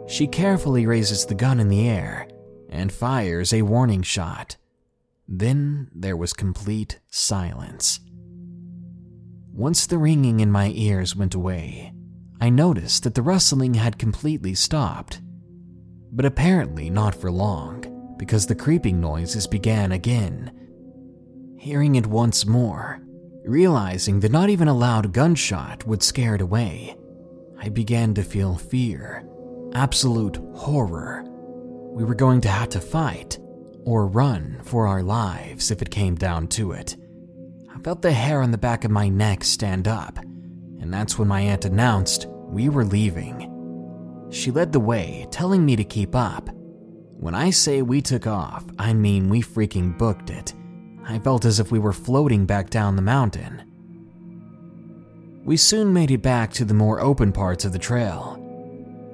she 0.07 0.25
carefully 0.25 0.87
raises 0.87 1.25
the 1.25 1.35
gun 1.35 1.59
in 1.59 1.69
the 1.69 1.87
air 1.87 2.27
and 2.69 2.91
fires 2.91 3.53
a 3.53 3.61
warning 3.61 4.01
shot. 4.01 4.57
Then 5.27 5.89
there 5.93 6.17
was 6.17 6.33
complete 6.33 6.99
silence. 7.09 7.99
Once 9.53 9.85
the 9.85 9.97
ringing 9.97 10.39
in 10.39 10.51
my 10.51 10.71
ears 10.73 11.15
went 11.15 11.35
away, 11.35 11.93
I 12.41 12.49
noticed 12.49 13.03
that 13.03 13.13
the 13.13 13.21
rustling 13.21 13.75
had 13.75 13.99
completely 13.99 14.55
stopped. 14.55 15.21
But 16.11 16.25
apparently 16.25 16.89
not 16.89 17.13
for 17.13 17.31
long, 17.31 18.15
because 18.17 18.47
the 18.47 18.55
creeping 18.55 18.99
noises 18.99 19.45
began 19.45 19.91
again. 19.91 20.51
Hearing 21.59 21.95
it 21.95 22.07
once 22.07 22.45
more, 22.45 23.01
realizing 23.45 24.19
that 24.21 24.31
not 24.31 24.49
even 24.49 24.67
a 24.67 24.73
loud 24.73 25.13
gunshot 25.13 25.85
would 25.85 26.01
scare 26.01 26.35
it 26.35 26.41
away, 26.41 26.96
I 27.59 27.69
began 27.69 28.13
to 28.15 28.23
feel 28.23 28.55
fear, 28.55 29.27
absolute 29.73 30.37
horror. 30.55 31.23
We 31.91 32.03
were 32.03 32.15
going 32.15 32.41
to 32.41 32.49
have 32.49 32.69
to 32.69 32.79
fight 32.79 33.39
or 33.83 34.05
run 34.05 34.59
for 34.63 34.87
our 34.87 35.01
lives 35.01 35.71
if 35.71 35.81
it 35.81 35.89
came 35.89 36.15
down 36.15 36.47
to 36.49 36.73
it. 36.73 36.95
I 37.73 37.79
felt 37.79 38.01
the 38.01 38.11
hair 38.11 38.41
on 38.41 38.51
the 38.51 38.57
back 38.57 38.83
of 38.83 38.91
my 38.91 39.09
neck 39.09 39.43
stand 39.43 39.87
up, 39.87 40.17
and 40.19 40.93
that's 40.93 41.17
when 41.17 41.27
my 41.27 41.41
aunt 41.41 41.65
announced 41.65 42.27
we 42.29 42.69
were 42.69 42.85
leaving. 42.85 43.53
She 44.29 44.51
led 44.51 44.71
the 44.71 44.79
way, 44.79 45.27
telling 45.31 45.65
me 45.65 45.75
to 45.75 45.83
keep 45.83 46.15
up. 46.15 46.49
When 47.19 47.33
I 47.33 47.49
say 47.49 47.81
we 47.81 48.01
took 48.01 48.27
off, 48.27 48.65
I 48.77 48.93
mean 48.93 49.29
we 49.29 49.41
freaking 49.41 49.97
booked 49.97 50.29
it. 50.29 50.53
I 51.05 51.19
felt 51.19 51.45
as 51.45 51.59
if 51.59 51.71
we 51.71 51.79
were 51.79 51.93
floating 51.93 52.45
back 52.45 52.69
down 52.69 52.95
the 52.95 53.01
mountain. 53.01 53.66
We 55.47 55.55
soon 55.55 55.93
made 55.93 56.11
it 56.11 56.21
back 56.21 56.51
to 56.55 56.65
the 56.65 56.73
more 56.73 56.99
open 56.99 57.31
parts 57.31 57.63
of 57.63 57.71
the 57.71 57.79
trail. 57.79 58.37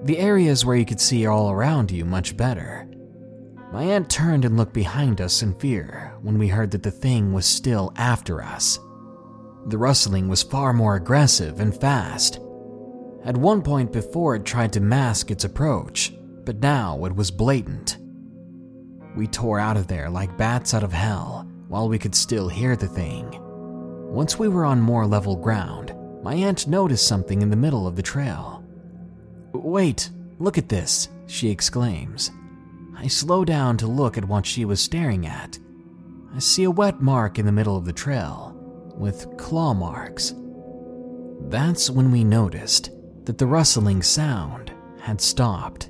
The 0.01 0.17
areas 0.17 0.65
where 0.65 0.75
you 0.75 0.83
could 0.83 0.99
see 0.99 1.27
all 1.27 1.51
around 1.51 1.91
you 1.91 2.05
much 2.05 2.35
better. 2.35 2.89
My 3.71 3.83
aunt 3.83 4.09
turned 4.09 4.43
and 4.43 4.57
looked 4.57 4.73
behind 4.73 5.21
us 5.21 5.43
in 5.43 5.53
fear 5.59 6.15
when 6.23 6.39
we 6.39 6.47
heard 6.47 6.71
that 6.71 6.81
the 6.81 6.89
thing 6.89 7.33
was 7.33 7.45
still 7.45 7.93
after 7.97 8.41
us. 8.41 8.79
The 9.67 9.77
rustling 9.77 10.27
was 10.27 10.41
far 10.41 10.73
more 10.73 10.95
aggressive 10.95 11.59
and 11.59 11.79
fast. 11.79 12.39
At 13.23 13.37
one 13.37 13.61
point 13.61 13.93
before, 13.93 14.35
it 14.35 14.43
tried 14.43 14.73
to 14.73 14.81
mask 14.81 15.29
its 15.29 15.43
approach, 15.43 16.15
but 16.45 16.57
now 16.57 17.05
it 17.05 17.15
was 17.15 17.29
blatant. 17.29 17.97
We 19.15 19.27
tore 19.27 19.59
out 19.59 19.77
of 19.77 19.85
there 19.85 20.09
like 20.09 20.35
bats 20.35 20.73
out 20.73 20.83
of 20.83 20.93
hell 20.93 21.47
while 21.67 21.87
we 21.87 21.99
could 21.99 22.15
still 22.15 22.49
hear 22.49 22.75
the 22.75 22.87
thing. 22.87 23.39
Once 24.09 24.39
we 24.39 24.47
were 24.47 24.65
on 24.65 24.81
more 24.81 25.05
level 25.05 25.35
ground, 25.35 25.92
my 26.23 26.33
aunt 26.35 26.67
noticed 26.67 27.05
something 27.05 27.41
in 27.41 27.49
the 27.49 27.55
middle 27.55 27.85
of 27.85 27.95
the 27.95 28.01
trail. 28.01 28.63
Wait, 29.51 30.09
look 30.39 30.57
at 30.57 30.69
this, 30.69 31.09
she 31.27 31.49
exclaims. 31.49 32.31
I 32.97 33.07
slow 33.07 33.43
down 33.43 33.77
to 33.77 33.87
look 33.87 34.17
at 34.17 34.25
what 34.25 34.45
she 34.45 34.65
was 34.65 34.79
staring 34.79 35.27
at. 35.27 35.59
I 36.33 36.39
see 36.39 36.63
a 36.63 36.71
wet 36.71 37.01
mark 37.01 37.37
in 37.37 37.45
the 37.45 37.51
middle 37.51 37.75
of 37.75 37.85
the 37.85 37.93
trail, 37.93 38.55
with 38.95 39.37
claw 39.37 39.73
marks. 39.73 40.33
That's 41.49 41.89
when 41.89 42.11
we 42.11 42.23
noticed 42.23 42.91
that 43.25 43.37
the 43.37 43.45
rustling 43.45 44.01
sound 44.01 44.71
had 45.01 45.19
stopped. 45.19 45.89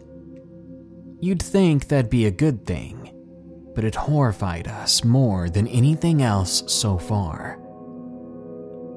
You'd 1.19 1.41
think 1.41 1.87
that'd 1.87 2.09
be 2.09 2.25
a 2.25 2.31
good 2.31 2.65
thing, 2.65 3.11
but 3.75 3.83
it 3.83 3.95
horrified 3.95 4.67
us 4.67 5.03
more 5.03 5.49
than 5.49 5.67
anything 5.67 6.21
else 6.21 6.63
so 6.67 6.97
far. 6.97 7.62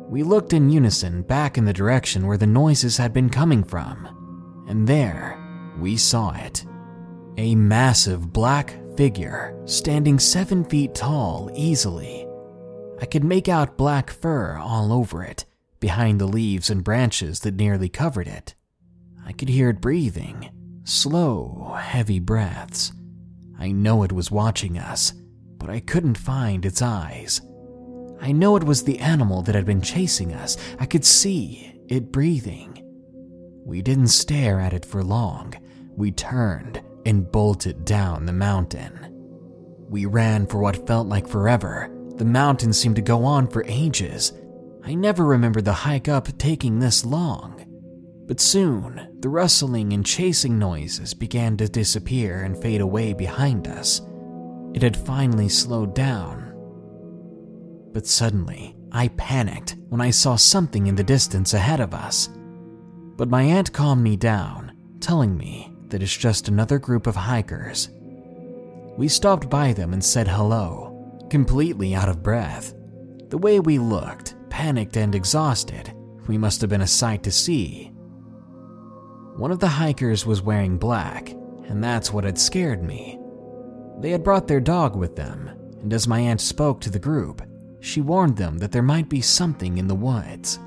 We 0.08 0.22
looked 0.22 0.52
in 0.52 0.70
unison 0.70 1.22
back 1.22 1.58
in 1.58 1.64
the 1.64 1.72
direction 1.72 2.26
where 2.26 2.38
the 2.38 2.46
noises 2.46 2.96
had 2.96 3.12
been 3.12 3.28
coming 3.28 3.64
from, 3.64 4.64
and 4.68 4.86
there 4.86 5.38
we 5.78 5.96
saw 5.96 6.32
it. 6.34 6.64
A 7.36 7.54
massive 7.54 8.32
black 8.32 8.78
figure 8.96 9.60
standing 9.66 10.18
seven 10.18 10.64
feet 10.64 10.94
tall 10.94 11.50
easily. 11.54 12.26
I 13.00 13.06
could 13.06 13.24
make 13.24 13.48
out 13.48 13.76
black 13.76 14.10
fur 14.10 14.56
all 14.56 14.92
over 14.92 15.22
it, 15.22 15.44
behind 15.80 16.20
the 16.20 16.26
leaves 16.26 16.70
and 16.70 16.84
branches 16.84 17.40
that 17.40 17.56
nearly 17.56 17.88
covered 17.88 18.28
it. 18.28 18.54
I 19.26 19.32
could 19.32 19.48
hear 19.48 19.70
it 19.70 19.80
breathing, 19.80 20.50
slow, 20.84 21.76
heavy 21.78 22.20
breaths. 22.20 22.92
I 23.58 23.72
know 23.72 24.02
it 24.02 24.12
was 24.12 24.30
watching 24.30 24.78
us, 24.78 25.12
but 25.58 25.68
I 25.68 25.80
couldn't 25.80 26.16
find 26.16 26.64
its 26.64 26.80
eyes. 26.80 27.40
I 28.20 28.32
know 28.32 28.56
it 28.56 28.64
was 28.64 28.82
the 28.82 28.98
animal 28.98 29.42
that 29.42 29.54
had 29.54 29.64
been 29.64 29.82
chasing 29.82 30.32
us. 30.32 30.56
I 30.78 30.86
could 30.86 31.04
see 31.04 31.80
it 31.88 32.12
breathing. 32.12 32.82
We 33.64 33.82
didn't 33.82 34.08
stare 34.08 34.60
at 34.60 34.72
it 34.72 34.84
for 34.84 35.02
long. 35.02 35.54
We 35.96 36.12
turned 36.12 36.80
and 37.04 37.30
bolted 37.30 37.84
down 37.84 38.26
the 38.26 38.32
mountain. 38.32 39.08
We 39.88 40.06
ran 40.06 40.46
for 40.46 40.58
what 40.58 40.86
felt 40.86 41.06
like 41.06 41.28
forever. 41.28 41.90
The 42.16 42.24
mountain 42.24 42.72
seemed 42.72 42.96
to 42.96 43.02
go 43.02 43.24
on 43.24 43.48
for 43.48 43.64
ages. 43.66 44.32
I 44.84 44.94
never 44.94 45.24
remembered 45.24 45.64
the 45.64 45.72
hike 45.72 46.08
up 46.08 46.28
taking 46.38 46.78
this 46.78 47.04
long. 47.04 47.62
But 48.26 48.40
soon, 48.40 49.16
the 49.20 49.28
rustling 49.28 49.92
and 49.92 50.04
chasing 50.04 50.58
noises 50.58 51.14
began 51.14 51.56
to 51.58 51.68
disappear 51.68 52.42
and 52.42 52.60
fade 52.60 52.80
away 52.80 53.12
behind 53.12 53.68
us. 53.68 54.00
It 54.74 54.82
had 54.82 54.96
finally 54.96 55.48
slowed 55.48 55.94
down 55.94 56.45
but 57.96 58.06
suddenly, 58.06 58.76
I 58.92 59.08
panicked 59.08 59.74
when 59.88 60.02
I 60.02 60.10
saw 60.10 60.36
something 60.36 60.86
in 60.86 60.96
the 60.96 61.02
distance 61.02 61.54
ahead 61.54 61.80
of 61.80 61.94
us. 61.94 62.28
But 63.16 63.30
my 63.30 63.40
aunt 63.40 63.72
calmed 63.72 64.02
me 64.02 64.16
down, 64.16 64.76
telling 65.00 65.34
me 65.34 65.72
that 65.88 66.02
it's 66.02 66.14
just 66.14 66.46
another 66.46 66.78
group 66.78 67.06
of 67.06 67.16
hikers. 67.16 67.88
We 68.98 69.08
stopped 69.08 69.48
by 69.48 69.72
them 69.72 69.94
and 69.94 70.04
said 70.04 70.28
hello, 70.28 71.26
completely 71.30 71.94
out 71.94 72.10
of 72.10 72.22
breath. 72.22 72.74
The 73.30 73.38
way 73.38 73.60
we 73.60 73.78
looked, 73.78 74.34
panicked 74.50 74.98
and 74.98 75.14
exhausted, 75.14 75.90
We 76.28 76.36
must 76.36 76.60
have 76.60 76.68
been 76.68 76.82
a 76.82 76.86
sight 76.86 77.22
to 77.22 77.32
see. 77.32 77.94
One 79.36 79.50
of 79.50 79.58
the 79.58 79.68
hikers 79.68 80.26
was 80.26 80.42
wearing 80.42 80.76
black, 80.76 81.30
and 81.30 81.82
that's 81.82 82.12
what 82.12 82.24
had 82.24 82.38
scared 82.38 82.82
me. 82.82 83.18
They 84.00 84.10
had 84.10 84.22
brought 84.22 84.48
their 84.48 84.60
dog 84.60 84.96
with 84.96 85.16
them, 85.16 85.48
and 85.80 85.90
as 85.94 86.06
my 86.06 86.20
aunt 86.20 86.42
spoke 86.42 86.82
to 86.82 86.90
the 86.90 86.98
group, 86.98 87.40
she 87.86 88.00
warned 88.00 88.36
them 88.36 88.58
that 88.58 88.72
there 88.72 88.82
might 88.82 89.08
be 89.08 89.20
something 89.20 89.78
in 89.78 89.86
the 89.86 89.94
woods. 89.94 90.58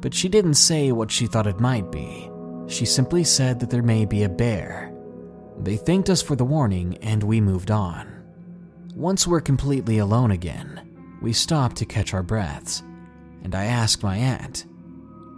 But 0.00 0.14
she 0.14 0.28
didn't 0.28 0.54
say 0.54 0.92
what 0.92 1.10
she 1.10 1.26
thought 1.26 1.48
it 1.48 1.58
might 1.58 1.90
be. 1.90 2.30
She 2.68 2.86
simply 2.86 3.24
said 3.24 3.58
that 3.58 3.68
there 3.68 3.82
may 3.82 4.04
be 4.04 4.22
a 4.22 4.28
bear. 4.28 4.94
They 5.58 5.76
thanked 5.76 6.08
us 6.08 6.22
for 6.22 6.36
the 6.36 6.44
warning 6.44 6.98
and 6.98 7.24
we 7.24 7.40
moved 7.40 7.72
on. 7.72 8.22
Once 8.94 9.26
we're 9.26 9.40
completely 9.40 9.98
alone 9.98 10.30
again, 10.30 10.88
we 11.20 11.32
stopped 11.32 11.76
to 11.78 11.84
catch 11.84 12.14
our 12.14 12.22
breaths, 12.22 12.84
and 13.42 13.54
I 13.54 13.64
asked 13.64 14.04
my 14.04 14.16
aunt, 14.16 14.66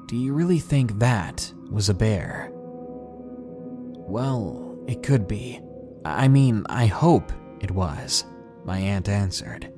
Do 0.09 0.17
you 0.17 0.35
really 0.35 0.59
think 0.59 0.99
that 0.99 1.50
was 1.71 1.88
a 1.88 1.95
bear? 1.95 2.50
Well, 2.53 4.79
it 4.87 5.03
could 5.03 5.27
be. 5.27 5.59
I 6.05 6.29
mean, 6.29 6.67
I 6.69 6.87
hope 6.87 7.33
it 7.61 7.71
was, 7.71 8.27
my 8.67 8.79
aunt 8.79 9.09
answered. 9.09 9.73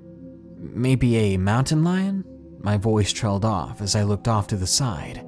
Maybe 0.60 1.16
a 1.16 1.38
mountain 1.38 1.82
lion? 1.82 2.24
My 2.60 2.76
voice 2.76 3.12
trailed 3.12 3.46
off 3.46 3.80
as 3.80 3.96
I 3.96 4.02
looked 4.02 4.28
off 4.28 4.46
to 4.48 4.56
the 4.56 4.66
side. 4.66 5.24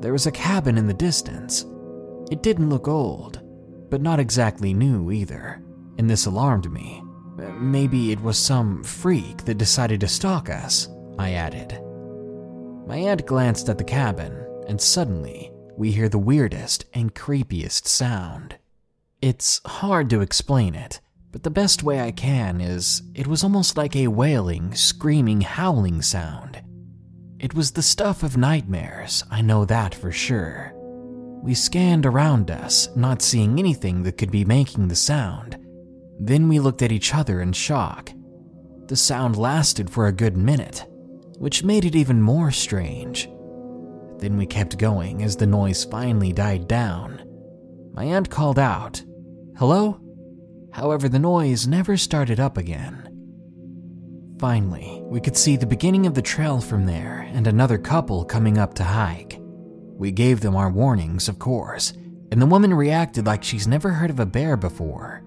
There 0.00 0.12
was 0.12 0.26
a 0.26 0.32
cabin 0.32 0.76
in 0.76 0.86
the 0.86 0.92
distance. 0.92 1.64
It 2.30 2.42
didn't 2.42 2.68
look 2.68 2.86
old, 2.86 3.40
but 3.90 4.02
not 4.02 4.20
exactly 4.20 4.74
new 4.74 5.10
either, 5.10 5.62
and 5.96 6.10
this 6.10 6.26
alarmed 6.26 6.70
me. 6.70 7.02
Maybe 7.58 8.12
it 8.12 8.20
was 8.20 8.38
some 8.38 8.84
freak 8.84 9.44
that 9.44 9.58
decided 9.58 10.00
to 10.00 10.08
stalk 10.08 10.50
us, 10.50 10.88
I 11.18 11.32
added. 11.32 11.80
My 12.86 12.96
aunt 12.96 13.24
glanced 13.24 13.70
at 13.70 13.78
the 13.78 13.84
cabin, 13.84 14.46
and 14.68 14.78
suddenly 14.78 15.50
we 15.76 15.90
hear 15.90 16.10
the 16.10 16.18
weirdest 16.18 16.84
and 16.92 17.14
creepiest 17.14 17.86
sound. 17.86 18.56
It's 19.22 19.62
hard 19.64 20.10
to 20.10 20.20
explain 20.20 20.74
it, 20.74 21.00
but 21.34 21.42
the 21.42 21.50
best 21.50 21.82
way 21.82 22.00
I 22.00 22.12
can 22.12 22.60
is 22.60 23.02
it 23.12 23.26
was 23.26 23.42
almost 23.42 23.76
like 23.76 23.96
a 23.96 24.06
wailing, 24.06 24.72
screaming, 24.72 25.40
howling 25.40 26.00
sound. 26.00 26.62
It 27.40 27.54
was 27.54 27.72
the 27.72 27.82
stuff 27.82 28.22
of 28.22 28.36
nightmares, 28.36 29.24
I 29.32 29.40
know 29.40 29.64
that 29.64 29.96
for 29.96 30.12
sure. 30.12 30.72
We 31.42 31.54
scanned 31.54 32.06
around 32.06 32.52
us, 32.52 32.88
not 32.94 33.20
seeing 33.20 33.58
anything 33.58 34.04
that 34.04 34.16
could 34.16 34.30
be 34.30 34.44
making 34.44 34.86
the 34.86 34.94
sound. 34.94 35.58
Then 36.20 36.48
we 36.48 36.60
looked 36.60 36.82
at 36.82 36.92
each 36.92 37.12
other 37.12 37.40
in 37.40 37.52
shock. 37.52 38.12
The 38.86 38.94
sound 38.94 39.36
lasted 39.36 39.90
for 39.90 40.06
a 40.06 40.12
good 40.12 40.36
minute, 40.36 40.84
which 41.38 41.64
made 41.64 41.84
it 41.84 41.96
even 41.96 42.22
more 42.22 42.52
strange. 42.52 43.28
Then 44.18 44.36
we 44.36 44.46
kept 44.46 44.78
going 44.78 45.24
as 45.24 45.34
the 45.34 45.48
noise 45.48 45.84
finally 45.84 46.32
died 46.32 46.68
down. 46.68 47.28
My 47.92 48.04
aunt 48.04 48.30
called 48.30 48.60
out, 48.60 49.02
Hello? 49.58 50.00
However, 50.74 51.08
the 51.08 51.18
noise 51.18 51.66
never 51.66 51.96
started 51.96 52.40
up 52.40 52.58
again. 52.58 53.08
Finally, 54.40 55.00
we 55.04 55.20
could 55.20 55.36
see 55.36 55.56
the 55.56 55.66
beginning 55.66 56.06
of 56.06 56.14
the 56.14 56.22
trail 56.22 56.60
from 56.60 56.84
there 56.84 57.28
and 57.32 57.46
another 57.46 57.78
couple 57.78 58.24
coming 58.24 58.58
up 58.58 58.74
to 58.74 58.84
hike. 58.84 59.40
We 59.96 60.10
gave 60.10 60.40
them 60.40 60.56
our 60.56 60.70
warnings, 60.70 61.28
of 61.28 61.38
course, 61.38 61.92
and 62.32 62.42
the 62.42 62.46
woman 62.46 62.74
reacted 62.74 63.24
like 63.24 63.44
she's 63.44 63.68
never 63.68 63.90
heard 63.90 64.10
of 64.10 64.18
a 64.18 64.26
bear 64.26 64.56
before. 64.56 65.22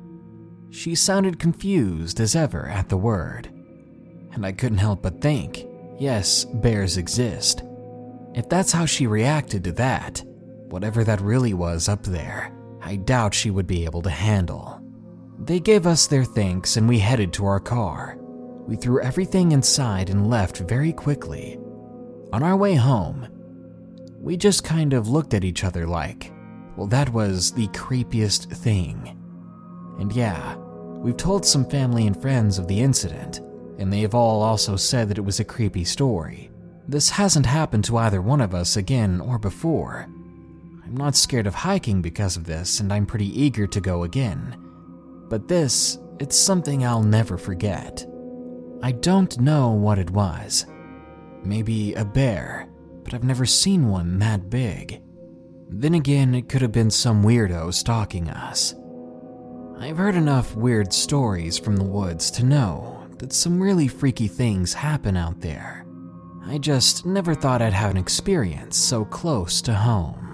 She 0.69 0.93
sounded 0.95 1.39
confused 1.39 2.19
as 2.19 2.35
ever 2.35 2.67
at 2.67 2.89
the 2.89 2.97
word. 2.97 3.47
And 4.33 4.45
I 4.45 4.51
couldn't 4.51 4.79
help 4.79 5.01
but 5.01 5.21
think 5.21 5.65
yes, 5.97 6.45
bears 6.45 6.97
exist, 6.97 7.63
if 8.33 8.47
that's 8.49 8.71
how 8.71 8.85
she 8.85 9.07
reacted 9.07 9.63
to 9.63 9.71
that, 9.73 10.23
whatever 10.69 11.03
that 11.03 11.21
really 11.21 11.53
was 11.53 11.89
up 11.89 12.03
there, 12.03 12.51
I 12.81 12.97
doubt 12.97 13.33
she 13.33 13.49
would 13.49 13.65
be 13.65 13.85
able 13.85 14.01
to 14.03 14.09
handle. 14.09 14.76
They 15.47 15.61
gave 15.61 15.87
us 15.87 16.07
their 16.07 16.25
thanks 16.25 16.75
and 16.75 16.89
we 16.89 16.99
headed 16.99 17.31
to 17.33 17.45
our 17.45 17.61
car. 17.61 18.17
We 18.67 18.75
threw 18.75 19.01
everything 19.01 19.53
inside 19.53 20.09
and 20.09 20.29
left 20.29 20.57
very 20.57 20.91
quickly. 20.91 21.57
On 22.33 22.43
our 22.43 22.57
way 22.57 22.75
home, 22.75 23.29
we 24.19 24.35
just 24.35 24.65
kind 24.65 24.91
of 24.91 25.07
looked 25.07 25.33
at 25.33 25.45
each 25.45 25.63
other 25.63 25.87
like, 25.87 26.33
well, 26.75 26.87
that 26.87 27.13
was 27.13 27.53
the 27.53 27.69
creepiest 27.69 28.53
thing. 28.57 29.17
And 29.99 30.11
yeah, 30.11 30.55
we've 30.57 31.15
told 31.15 31.45
some 31.45 31.63
family 31.69 32.07
and 32.07 32.21
friends 32.21 32.59
of 32.59 32.67
the 32.67 32.81
incident, 32.81 33.39
and 33.79 33.91
they 33.91 34.01
have 34.01 34.13
all 34.13 34.41
also 34.41 34.75
said 34.75 35.07
that 35.07 35.17
it 35.17 35.23
was 35.23 35.39
a 35.39 35.45
creepy 35.45 35.85
story. 35.85 36.51
This 36.89 37.09
hasn't 37.09 37.45
happened 37.45 37.85
to 37.85 37.97
either 37.97 38.21
one 38.21 38.41
of 38.41 38.53
us 38.53 38.75
again 38.75 39.21
or 39.21 39.39
before. 39.39 40.09
I'm 40.83 40.97
not 40.97 41.15
scared 41.15 41.47
of 41.47 41.55
hiking 41.55 42.01
because 42.01 42.35
of 42.35 42.43
this, 42.43 42.81
and 42.81 42.91
I'm 42.91 43.05
pretty 43.05 43.41
eager 43.41 43.65
to 43.65 43.79
go 43.79 44.03
again. 44.03 44.66
But 45.29 45.47
this, 45.47 45.99
it's 46.19 46.37
something 46.37 46.85
I'll 46.85 47.03
never 47.03 47.37
forget. 47.37 48.05
I 48.81 48.91
don't 48.91 49.39
know 49.39 49.71
what 49.71 49.99
it 49.99 50.11
was. 50.11 50.65
Maybe 51.43 51.93
a 51.93 52.05
bear, 52.05 52.69
but 53.03 53.13
I've 53.13 53.23
never 53.23 53.45
seen 53.45 53.87
one 53.89 54.19
that 54.19 54.49
big. 54.49 55.01
Then 55.69 55.95
again, 55.95 56.33
it 56.33 56.47
could 56.47 56.61
have 56.61 56.71
been 56.71 56.91
some 56.91 57.23
weirdo 57.23 57.73
stalking 57.73 58.29
us. 58.29 58.75
I've 59.79 59.97
heard 59.97 60.15
enough 60.15 60.55
weird 60.55 60.93
stories 60.93 61.57
from 61.57 61.75
the 61.75 61.83
woods 61.83 62.31
to 62.31 62.45
know 62.45 63.07
that 63.19 63.33
some 63.33 63.61
really 63.61 63.87
freaky 63.87 64.27
things 64.27 64.73
happen 64.73 65.17
out 65.17 65.41
there. 65.41 65.85
I 66.45 66.57
just 66.57 67.05
never 67.05 67.35
thought 67.35 67.61
I'd 67.61 67.73
have 67.73 67.91
an 67.91 67.97
experience 67.97 68.77
so 68.77 69.03
close 69.05 69.61
to 69.63 69.73
home. 69.73 70.26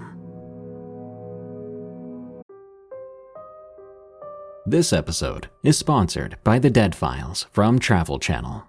This 4.66 4.94
episode 4.94 5.50
is 5.62 5.76
sponsored 5.76 6.38
by 6.42 6.58
The 6.58 6.70
Dead 6.70 6.94
Files 6.94 7.46
from 7.52 7.78
Travel 7.78 8.18
Channel. 8.18 8.66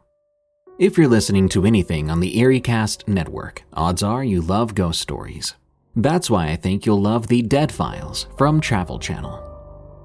If 0.78 0.98
you're 0.98 1.08
listening 1.08 1.48
to 1.50 1.66
anything 1.66 2.12
on 2.12 2.20
the 2.20 2.36
EerieCast 2.36 3.08
network, 3.08 3.64
odds 3.72 4.04
are 4.04 4.22
you 4.22 4.42
love 4.42 4.76
ghost 4.76 5.00
stories. 5.00 5.56
That's 5.96 6.30
why 6.30 6.50
I 6.50 6.58
think 6.58 6.86
you'll 6.86 7.02
love 7.02 7.28
The 7.28 7.42
Dead 7.44 7.72
Files 7.72 8.28
from 8.38 8.60
Travel 8.60 9.00
Channel. 9.00 9.42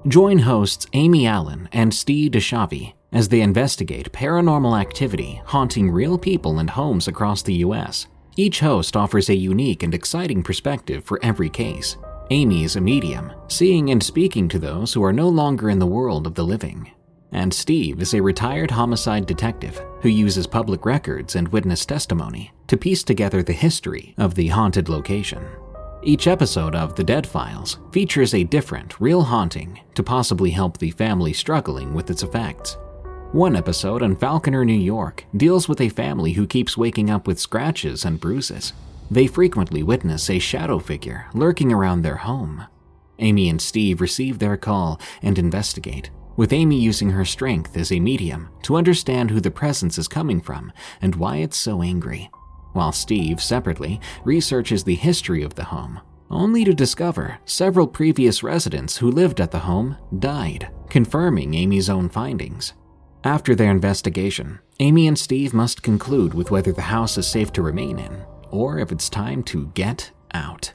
Join 0.07 0.39
hosts 0.39 0.87
Amy 0.93 1.27
Allen 1.27 1.67
and 1.73 1.93
Steve 1.93 2.31
DiSchiavi 2.31 2.93
as 3.11 3.27
they 3.27 3.41
investigate 3.41 4.13
paranormal 4.13 4.79
activity 4.79 5.41
haunting 5.43 5.91
real 5.91 6.17
people 6.17 6.59
and 6.59 6.69
homes 6.69 7.09
across 7.09 7.41
the 7.41 7.55
US. 7.65 8.07
Each 8.37 8.61
host 8.61 8.95
offers 8.95 9.27
a 9.27 9.35
unique 9.35 9.83
and 9.83 9.93
exciting 9.93 10.41
perspective 10.41 11.03
for 11.03 11.19
every 11.21 11.49
case. 11.49 11.97
Amy 12.31 12.63
is 12.63 12.77
a 12.77 12.81
medium, 12.81 13.29
seeing 13.49 13.89
and 13.89 14.01
speaking 14.01 14.47
to 14.47 14.57
those 14.57 14.93
who 14.93 15.03
are 15.03 15.11
no 15.11 15.27
longer 15.27 15.69
in 15.69 15.79
the 15.79 15.85
world 15.85 16.25
of 16.25 16.33
the 16.33 16.45
living. 16.45 16.89
And 17.33 17.53
Steve 17.53 18.01
is 18.01 18.13
a 18.13 18.21
retired 18.21 18.71
homicide 18.71 19.25
detective 19.25 19.81
who 19.99 20.07
uses 20.07 20.47
public 20.47 20.85
records 20.85 21.35
and 21.35 21.49
witness 21.49 21.85
testimony 21.85 22.53
to 22.67 22.77
piece 22.77 23.03
together 23.03 23.43
the 23.43 23.51
history 23.51 24.15
of 24.17 24.33
the 24.33 24.47
haunted 24.47 24.87
location. 24.87 25.45
Each 26.03 26.25
episode 26.25 26.73
of 26.73 26.95
The 26.95 27.03
Dead 27.03 27.27
Files 27.27 27.79
features 27.91 28.33
a 28.33 28.45
different, 28.45 28.97
real 29.01 29.23
haunting 29.23 29.81
to 29.95 30.01
possibly 30.01 30.51
help 30.51 30.77
the 30.77 30.91
family 30.91 31.33
struggling 31.33 31.93
with 31.93 32.09
its 32.09 32.23
effects. 32.23 32.77
One 33.33 33.57
episode 33.57 34.01
on 34.01 34.15
Falconer, 34.15 34.63
New 34.63 34.71
York, 34.71 35.25
deals 35.35 35.67
with 35.67 35.81
a 35.81 35.89
family 35.89 36.31
who 36.31 36.47
keeps 36.47 36.77
waking 36.77 37.09
up 37.09 37.27
with 37.27 37.41
scratches 37.41 38.05
and 38.05 38.21
bruises. 38.21 38.71
They 39.11 39.27
frequently 39.27 39.83
witness 39.83 40.29
a 40.29 40.39
shadow 40.39 40.79
figure 40.79 41.25
lurking 41.33 41.73
around 41.73 42.01
their 42.01 42.15
home. 42.15 42.65
Amy 43.19 43.49
and 43.49 43.61
Steve 43.61 43.99
receive 43.99 44.39
their 44.39 44.55
call 44.55 45.01
and 45.21 45.37
investigate, 45.37 46.09
with 46.37 46.53
Amy 46.53 46.79
using 46.79 47.09
her 47.09 47.25
strength 47.25 47.75
as 47.75 47.91
a 47.91 47.99
medium 47.99 48.47
to 48.63 48.77
understand 48.77 49.29
who 49.29 49.41
the 49.41 49.51
presence 49.51 49.97
is 49.97 50.07
coming 50.07 50.39
from 50.39 50.71
and 51.01 51.15
why 51.15 51.37
it's 51.37 51.57
so 51.57 51.81
angry, 51.81 52.29
while 52.71 52.93
Steve, 52.93 53.43
separately, 53.43 53.99
researches 54.23 54.85
the 54.85 54.95
history 54.95 55.43
of 55.43 55.55
the 55.55 55.65
home, 55.65 55.99
only 56.29 56.63
to 56.63 56.73
discover 56.73 57.37
several 57.43 57.87
previous 57.87 58.43
residents 58.43 58.95
who 58.95 59.11
lived 59.11 59.41
at 59.41 59.51
the 59.51 59.59
home 59.59 59.97
died, 60.19 60.71
confirming 60.89 61.53
Amy's 61.53 61.89
own 61.89 62.07
findings. 62.07 62.73
After 63.25 63.55
their 63.55 63.71
investigation, 63.71 64.59
Amy 64.79 65.05
and 65.05 65.19
Steve 65.19 65.53
must 65.53 65.83
conclude 65.83 66.33
with 66.33 66.49
whether 66.49 66.71
the 66.71 66.81
house 66.81 67.17
is 67.17 67.27
safe 67.27 67.51
to 67.53 67.61
remain 67.61 67.99
in 67.99 68.25
or 68.51 68.79
if 68.79 68.91
it's 68.91 69.09
time 69.09 69.43
to 69.43 69.67
get 69.73 70.11
out. 70.33 70.73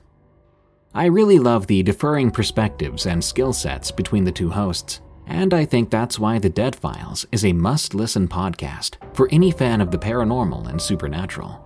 I 0.95 1.07
really 1.07 1.39
love 1.39 1.67
the 1.67 1.83
differing 1.83 2.31
perspectives 2.31 3.07
and 3.07 3.23
skill 3.23 3.53
sets 3.53 3.91
between 3.91 4.25
the 4.25 4.33
two 4.33 4.51
hosts, 4.51 5.01
and 5.27 5.53
I 5.53 5.65
think 5.65 5.91
that's 5.91 6.19
why 6.19 6.39
The 6.39 6.49
Dead 6.49 6.75
Files 6.75 7.27
is 7.33 7.45
a 7.45 7.53
must 7.53 7.95
listen 7.95 8.29
podcast 8.29 8.97
for 9.15 9.29
any 9.31 9.51
fan 9.51 9.81
of 9.81 9.91
the 9.91 9.99
paranormal 9.99 10.69
and 10.69 10.81
supernatural. 10.81 11.62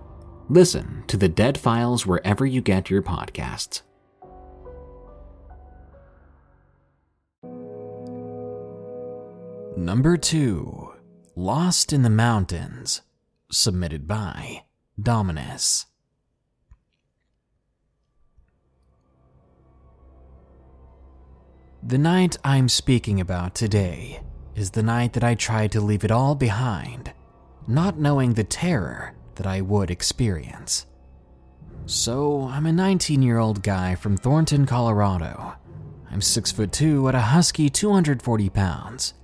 Listen 0.49 1.03
to 1.07 1.15
The 1.15 1.29
Dead 1.29 1.57
Files 1.57 2.05
wherever 2.05 2.45
you 2.45 2.61
get 2.61 2.89
your 2.89 3.01
podcasts. 3.01 3.83
Number 9.77 10.17
2 10.17 10.91
Lost 11.35 11.93
in 11.93 12.01
the 12.01 12.09
Mountains, 12.09 13.01
submitted 13.49 14.05
by 14.07 14.63
Dominus. 15.01 15.85
The 21.83 21.97
night 21.97 22.37
I'm 22.43 22.69
speaking 22.69 23.19
about 23.19 23.55
today 23.55 24.21
is 24.53 24.69
the 24.69 24.83
night 24.83 25.13
that 25.13 25.23
I 25.23 25.33
tried 25.33 25.71
to 25.71 25.81
leave 25.81 26.03
it 26.03 26.11
all 26.11 26.35
behind, 26.35 27.11
not 27.67 27.97
knowing 27.97 28.33
the 28.33 28.43
terror 28.43 29.15
that 29.33 29.47
I 29.47 29.61
would 29.61 29.89
experience. 29.89 30.85
So, 31.87 32.43
I'm 32.43 32.67
a 32.67 32.71
19 32.71 33.23
year 33.23 33.39
old 33.39 33.63
guy 33.63 33.95
from 33.95 34.15
Thornton, 34.15 34.67
Colorado. 34.67 35.55
I'm 36.11 36.21
6 36.21 36.51
foot 36.51 36.71
2 36.71 37.09
at 37.09 37.15
a 37.15 37.19
husky 37.19 37.67
240 37.67 38.49
pounds. 38.51 39.15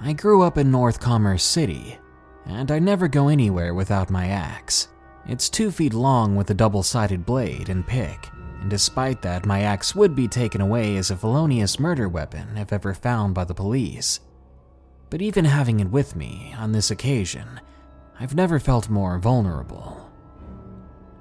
I 0.00 0.14
grew 0.14 0.40
up 0.40 0.56
in 0.56 0.70
North 0.70 1.00
Commerce 1.00 1.44
City, 1.44 1.98
and 2.46 2.70
I 2.70 2.78
never 2.78 3.08
go 3.08 3.28
anywhere 3.28 3.74
without 3.74 4.08
my 4.08 4.28
axe. 4.28 4.88
It's 5.26 5.50
2 5.50 5.70
feet 5.70 5.92
long 5.92 6.34
with 6.34 6.48
a 6.48 6.54
double 6.54 6.82
sided 6.82 7.26
blade 7.26 7.68
and 7.68 7.86
pick, 7.86 8.30
and 8.62 8.70
despite 8.70 9.22
that, 9.22 9.44
my 9.44 9.62
axe 9.62 9.92
would 9.96 10.14
be 10.14 10.28
taken 10.28 10.60
away 10.60 10.96
as 10.96 11.10
a 11.10 11.16
felonious 11.16 11.80
murder 11.80 12.08
weapon 12.08 12.56
if 12.56 12.72
ever 12.72 12.94
found 12.94 13.34
by 13.34 13.42
the 13.42 13.52
police. 13.52 14.20
But 15.10 15.20
even 15.20 15.44
having 15.44 15.80
it 15.80 15.90
with 15.90 16.14
me 16.14 16.54
on 16.56 16.70
this 16.70 16.88
occasion, 16.88 17.60
I've 18.20 18.36
never 18.36 18.60
felt 18.60 18.88
more 18.88 19.18
vulnerable. 19.18 20.08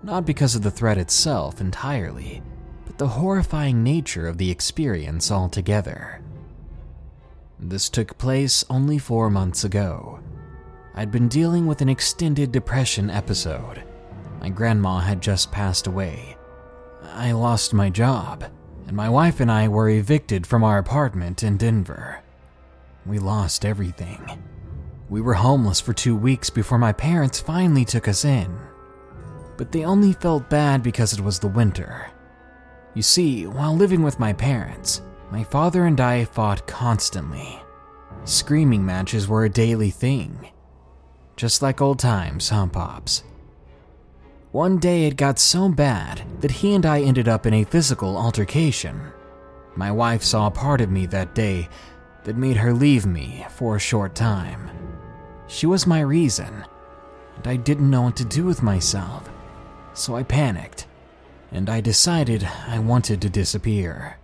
Not 0.03 0.23
because 0.23 0.53
of 0.53 0.61
the 0.61 0.69
threat 0.69 0.99
itself 0.99 1.59
entirely, 1.59 2.43
but 2.85 2.99
the 2.99 3.07
horrifying 3.07 3.81
nature 3.81 4.27
of 4.27 4.37
the 4.37 4.51
experience 4.51 5.31
altogether. 5.31 6.21
This 7.59 7.89
took 7.89 8.19
place 8.19 8.63
only 8.69 8.99
four 8.99 9.31
months 9.31 9.63
ago. 9.63 10.19
I'd 10.93 11.11
been 11.11 11.27
dealing 11.27 11.65
with 11.65 11.81
an 11.81 11.89
extended 11.89 12.51
depression 12.51 13.09
episode. 13.09 13.83
My 14.39 14.49
grandma 14.49 14.99
had 14.99 15.21
just 15.21 15.51
passed 15.51 15.87
away. 15.87 16.37
I 17.13 17.33
lost 17.33 17.73
my 17.73 17.89
job, 17.89 18.45
and 18.87 18.95
my 18.95 19.09
wife 19.09 19.39
and 19.39 19.51
I 19.51 19.67
were 19.67 19.89
evicted 19.89 20.47
from 20.47 20.63
our 20.63 20.77
apartment 20.77 21.43
in 21.43 21.57
Denver. 21.57 22.21
We 23.05 23.19
lost 23.19 23.65
everything. 23.65 24.41
We 25.09 25.21
were 25.21 25.33
homeless 25.33 25.81
for 25.81 25.93
two 25.93 26.15
weeks 26.15 26.49
before 26.49 26.77
my 26.77 26.93
parents 26.93 27.39
finally 27.39 27.83
took 27.83 28.07
us 28.07 28.23
in. 28.23 28.57
But 29.57 29.71
they 29.71 29.83
only 29.83 30.13
felt 30.13 30.49
bad 30.49 30.81
because 30.83 31.11
it 31.13 31.19
was 31.19 31.39
the 31.39 31.47
winter. 31.47 32.09
You 32.93 33.01
see, 33.01 33.45
while 33.45 33.75
living 33.75 34.03
with 34.03 34.19
my 34.19 34.33
parents, 34.33 35.01
my 35.31 35.43
father 35.43 35.85
and 35.85 35.99
I 35.99 36.25
fought 36.25 36.65
constantly. 36.67 37.61
Screaming 38.23 38.85
matches 38.85 39.27
were 39.27 39.45
a 39.45 39.49
daily 39.49 39.89
thing. 39.89 40.51
Just 41.35 41.61
like 41.61 41.81
old 41.81 41.99
times, 41.99 42.49
huh, 42.49 42.67
Pops? 42.67 43.23
One 44.51 44.79
day 44.79 45.05
it 45.05 45.15
got 45.15 45.39
so 45.39 45.69
bad 45.69 46.23
that 46.41 46.51
he 46.51 46.73
and 46.73 46.85
I 46.85 47.01
ended 47.01 47.29
up 47.29 47.45
in 47.45 47.53
a 47.53 47.63
physical 47.63 48.17
altercation. 48.17 48.99
My 49.77 49.93
wife 49.93 50.23
saw 50.23 50.47
a 50.47 50.51
part 50.51 50.81
of 50.81 50.91
me 50.91 51.05
that 51.05 51.33
day 51.33 51.69
that 52.25 52.35
made 52.35 52.57
her 52.57 52.73
leave 52.73 53.05
me 53.05 53.45
for 53.49 53.77
a 53.77 53.79
short 53.79 54.13
time. 54.13 54.69
She 55.47 55.65
was 55.65 55.87
my 55.87 56.01
reason, 56.01 56.65
and 57.37 57.47
I 57.47 57.55
didn't 57.55 57.89
know 57.89 58.01
what 58.01 58.17
to 58.17 58.25
do 58.25 58.43
with 58.43 58.61
myself. 58.61 59.29
So 59.93 60.17
I 60.17 60.23
panicked, 60.23 60.85
and 61.53 61.69
I 61.69 61.79
decided 61.79 62.45
I 62.67 62.79
wanted 62.79 63.21
to 63.21 63.29
disappear. 63.29 64.17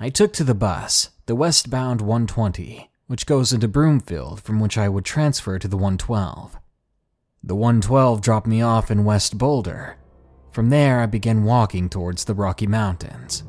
I 0.00 0.08
took 0.08 0.32
to 0.34 0.44
the 0.44 0.54
bus, 0.54 1.10
the 1.26 1.34
westbound 1.34 2.00
120, 2.00 2.90
which 3.06 3.26
goes 3.26 3.52
into 3.52 3.68
Broomfield, 3.68 4.40
from 4.40 4.60
which 4.60 4.78
I 4.78 4.88
would 4.88 5.04
transfer 5.04 5.58
to 5.58 5.68
the 5.68 5.76
112. 5.76 6.58
The 7.46 7.54
112 7.54 8.22
dropped 8.22 8.46
me 8.46 8.62
off 8.62 8.90
in 8.90 9.04
West 9.04 9.36
Boulder. 9.36 9.98
From 10.50 10.70
there, 10.70 11.00
I 11.00 11.06
began 11.06 11.44
walking 11.44 11.90
towards 11.90 12.24
the 12.24 12.32
Rocky 12.32 12.66
Mountains. 12.66 13.42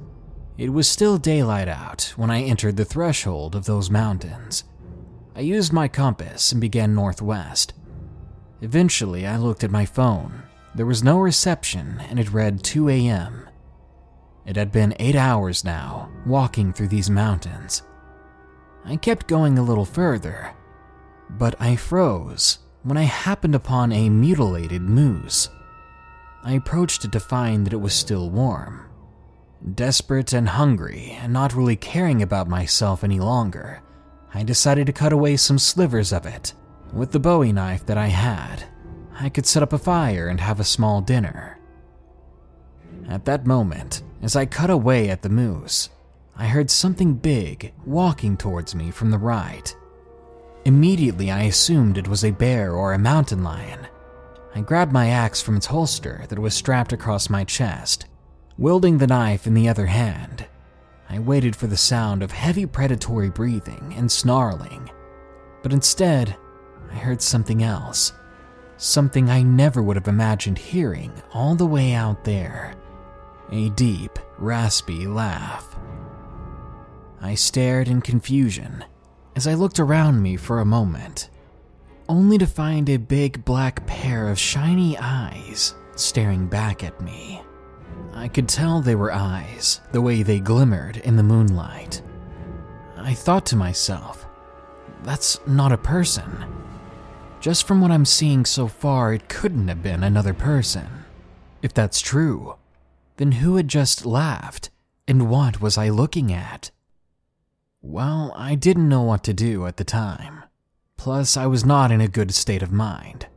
It 0.58 0.74
was 0.74 0.90
still 0.90 1.18
daylight 1.18 1.70
out 1.70 2.12
when 2.18 2.30
I 2.30 2.42
entered 2.42 2.76
the 2.76 2.84
threshold 2.84 3.56
of 3.56 3.64
those 3.64 3.90
mountains. 3.90 4.66
I 5.34 5.40
used 5.40 5.72
my 5.72 5.88
compass 5.88 6.52
and 6.52 6.60
began 6.60 6.94
northwest. 6.94 7.74
Eventually, 8.60 9.26
I 9.26 9.38
looked 9.38 9.64
at 9.64 9.72
my 9.72 9.86
phone. 9.86 10.44
There 10.76 10.86
was 10.86 11.02
no 11.02 11.18
reception, 11.18 12.02
and 12.10 12.20
it 12.20 12.34
read 12.34 12.66
2 12.66 12.90
a.m. 12.90 13.50
It 14.46 14.58
had 14.58 14.74
been 14.74 14.94
eight 15.00 15.16
hours 15.16 15.64
now, 15.64 16.12
walking 16.26 16.74
through 16.74 16.90
these 16.90 17.10
mountains. 17.10 17.82
I 18.84 18.98
kept 18.98 19.28
going 19.28 19.58
a 19.58 19.64
little 19.64 19.86
further, 19.86 20.54
but 21.30 21.56
I 21.62 21.78
froze 21.78 22.60
when 22.86 22.98
I 22.98 23.04
happened 23.04 23.56
upon 23.56 23.92
a 23.92 24.10
mutilated 24.10 24.84
moose. 24.84 25.50
I 26.44 26.54
approached 26.54 27.04
it 27.04 27.12
to 27.14 27.20
find 27.20 27.66
that 27.66 27.74
it 27.74 27.82
was 27.82 27.96
still 27.96 28.30
warm. 28.30 28.86
Desperate 29.74 30.34
and 30.34 30.48
hungry, 30.48 31.18
and 31.20 31.34
not 31.34 31.56
really 31.56 31.76
caring 31.76 32.22
about 32.22 32.48
myself 32.48 33.04
any 33.04 33.20
longer, 33.20 33.82
I 34.36 34.44
decided 34.44 34.86
to 34.86 34.94
cut 34.94 35.12
away 35.12 35.36
some 35.36 35.58
slivers 35.58 36.14
of 36.14 36.28
it. 36.28 36.54
With 36.94 37.12
the 37.12 37.20
bowie 37.20 37.52
knife 37.52 37.84
that 37.88 37.98
I 37.98 38.08
had, 38.08 38.66
I 39.20 39.30
could 39.30 39.48
set 39.48 39.64
up 39.64 39.74
a 39.74 39.80
fire 39.80 40.28
and 40.28 40.40
have 40.40 40.60
a 40.60 40.64
small 40.64 41.02
dinner. 41.02 41.58
At 43.10 43.26
that 43.26 43.48
moment, 43.48 44.04
as 44.22 44.36
I 44.36 44.46
cut 44.46 44.70
away 44.70 45.10
at 45.10 45.24
the 45.24 45.30
moose, 45.30 45.90
I 46.36 46.46
heard 46.46 46.70
something 46.70 47.16
big 47.16 47.74
walking 47.84 48.38
towards 48.38 48.76
me 48.76 48.92
from 48.92 49.10
the 49.10 49.18
right. 49.18 49.76
Immediately, 50.66 51.30
I 51.30 51.44
assumed 51.44 51.96
it 51.96 52.08
was 52.08 52.26
a 52.26 52.32
bear 52.32 52.74
or 52.74 52.94
a 52.94 53.00
mountain 53.00 53.44
lion. 53.44 53.88
I 54.56 54.62
grabbed 54.62 54.92
my 54.92 55.10
axe 55.10 55.40
from 55.40 55.58
its 55.58 55.68
holster 55.68 56.26
that 56.28 56.40
was 56.40 56.56
strapped 56.56 56.92
across 56.92 57.30
my 57.30 57.44
chest, 57.44 58.08
wielding 58.58 58.98
the 58.98 59.06
knife 59.06 59.46
in 59.46 59.54
the 59.54 59.70
other 59.70 59.86
hand. 59.86 60.48
I 61.08 61.20
waited 61.20 61.56
for 61.56 61.68
the 61.68 61.78
sound 61.78 62.24
of 62.24 62.32
heavy 62.32 62.66
predatory 62.66 63.30
breathing 63.30 63.94
and 63.96 64.12
snarling, 64.12 64.90
but 65.62 65.72
instead, 65.72 66.36
I 66.92 66.96
heard 66.96 67.22
something 67.22 67.62
else. 67.62 68.14
Something 68.78 69.30
I 69.30 69.44
never 69.44 69.84
would 69.84 69.98
have 69.98 70.08
imagined 70.08 70.58
hearing 70.58 71.14
all 71.32 71.54
the 71.54 71.68
way 71.68 71.94
out 71.94 72.24
there. 72.24 72.74
A 73.52 73.70
deep, 73.70 74.18
raspy 74.40 75.06
laugh. 75.06 75.76
I 77.22 77.36
stared 77.36 77.88
in 77.88 78.02
confusion 78.02 78.84
as 79.36 79.48
I 79.48 79.54
looked 79.54 79.80
around 79.80 80.22
me 80.22 80.38
for 80.38 80.60
a 80.60 80.66
moment, 80.66 81.30
only 82.08 82.38
to 82.38 82.48
find 82.48 82.90
a 82.90 82.98
big 82.98 83.44
black 83.46 83.86
pair 83.86 84.30
of 84.30 84.40
shiny 84.40 84.98
eyes 84.98 85.76
staring 85.96 86.48
back 86.48 86.84
at 86.84 87.00
me. 87.02 87.42
I 88.14 88.28
could 88.28 88.48
tell 88.48 88.82
they 88.82 88.96
were 88.96 89.12
eyes, 89.12 89.82
the 89.92 90.02
way 90.02 90.24
they 90.24 90.40
glimmered 90.40 90.98
in 90.98 91.16
the 91.16 91.24
moonlight. 91.24 92.02
I 92.98 93.14
thought 93.14 93.46
to 93.48 93.56
myself, 93.56 94.26
that's 95.04 95.40
not 95.46 95.72
a 95.72 95.78
person. 95.78 96.46
Just 97.42 97.68
from 97.68 97.82
what 97.82 97.92
I'm 97.92 98.06
seeing 98.06 98.46
so 98.46 98.68
far, 98.68 99.14
it 99.14 99.30
couldn't 99.30 99.68
have 99.68 99.84
been 99.84 100.04
another 100.04 100.34
person. 100.34 100.88
If 101.62 101.74
that's 101.74 102.02
true, 102.02 102.56
then 103.18 103.34
who 103.34 103.58
had 103.58 103.68
just 103.68 104.06
laughed, 104.06 104.70
and 105.08 105.30
what 105.30 105.62
was 105.62 105.78
I 105.78 105.90
looking 105.90 106.34
at? 106.34 106.72
Well, 107.88 108.34
I 108.36 108.56
didn't 108.56 108.90
know 108.90 109.04
what 109.04 109.24
to 109.26 109.34
do 109.34 109.68
at 109.68 109.78
the 109.78 109.84
time. 109.84 110.44
Plus, 110.98 111.38
I 111.38 111.46
was 111.46 111.64
not 111.64 111.92
in 111.92 112.02
a 112.02 112.08
good 112.08 112.34
state 112.34 112.64
of 112.64 112.72
mind. 112.72 113.28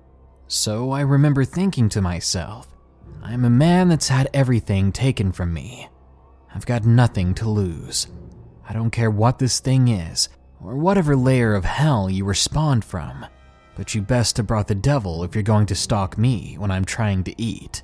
So 0.46 0.90
I 0.90 1.02
remember 1.02 1.44
thinking 1.44 1.90
to 1.90 2.00
myself, 2.00 2.66
I'm 3.22 3.44
a 3.44 3.50
man 3.50 3.88
that's 3.88 4.08
had 4.08 4.30
everything 4.32 4.90
taken 4.90 5.32
from 5.32 5.52
me. 5.52 5.90
I've 6.52 6.64
got 6.64 6.86
nothing 6.86 7.34
to 7.34 7.48
lose. 7.48 8.06
I 8.66 8.72
don't 8.72 8.90
care 8.90 9.10
what 9.10 9.38
this 9.38 9.60
thing 9.60 9.88
is, 9.88 10.30
or 10.64 10.76
whatever 10.76 11.14
layer 11.14 11.54
of 11.54 11.66
hell 11.66 12.08
you 12.08 12.24
were 12.24 12.32
spawned 12.32 12.86
from, 12.86 13.26
but 13.76 13.94
you 13.94 14.00
best 14.00 14.38
have 14.38 14.46
brought 14.46 14.66
the 14.66 14.74
devil 14.74 15.24
if 15.24 15.34
you're 15.34 15.42
going 15.42 15.66
to 15.66 15.74
stalk 15.74 16.16
me 16.16 16.56
when 16.58 16.70
I'm 16.70 16.86
trying 16.86 17.22
to 17.24 17.34
eat. 17.40 17.82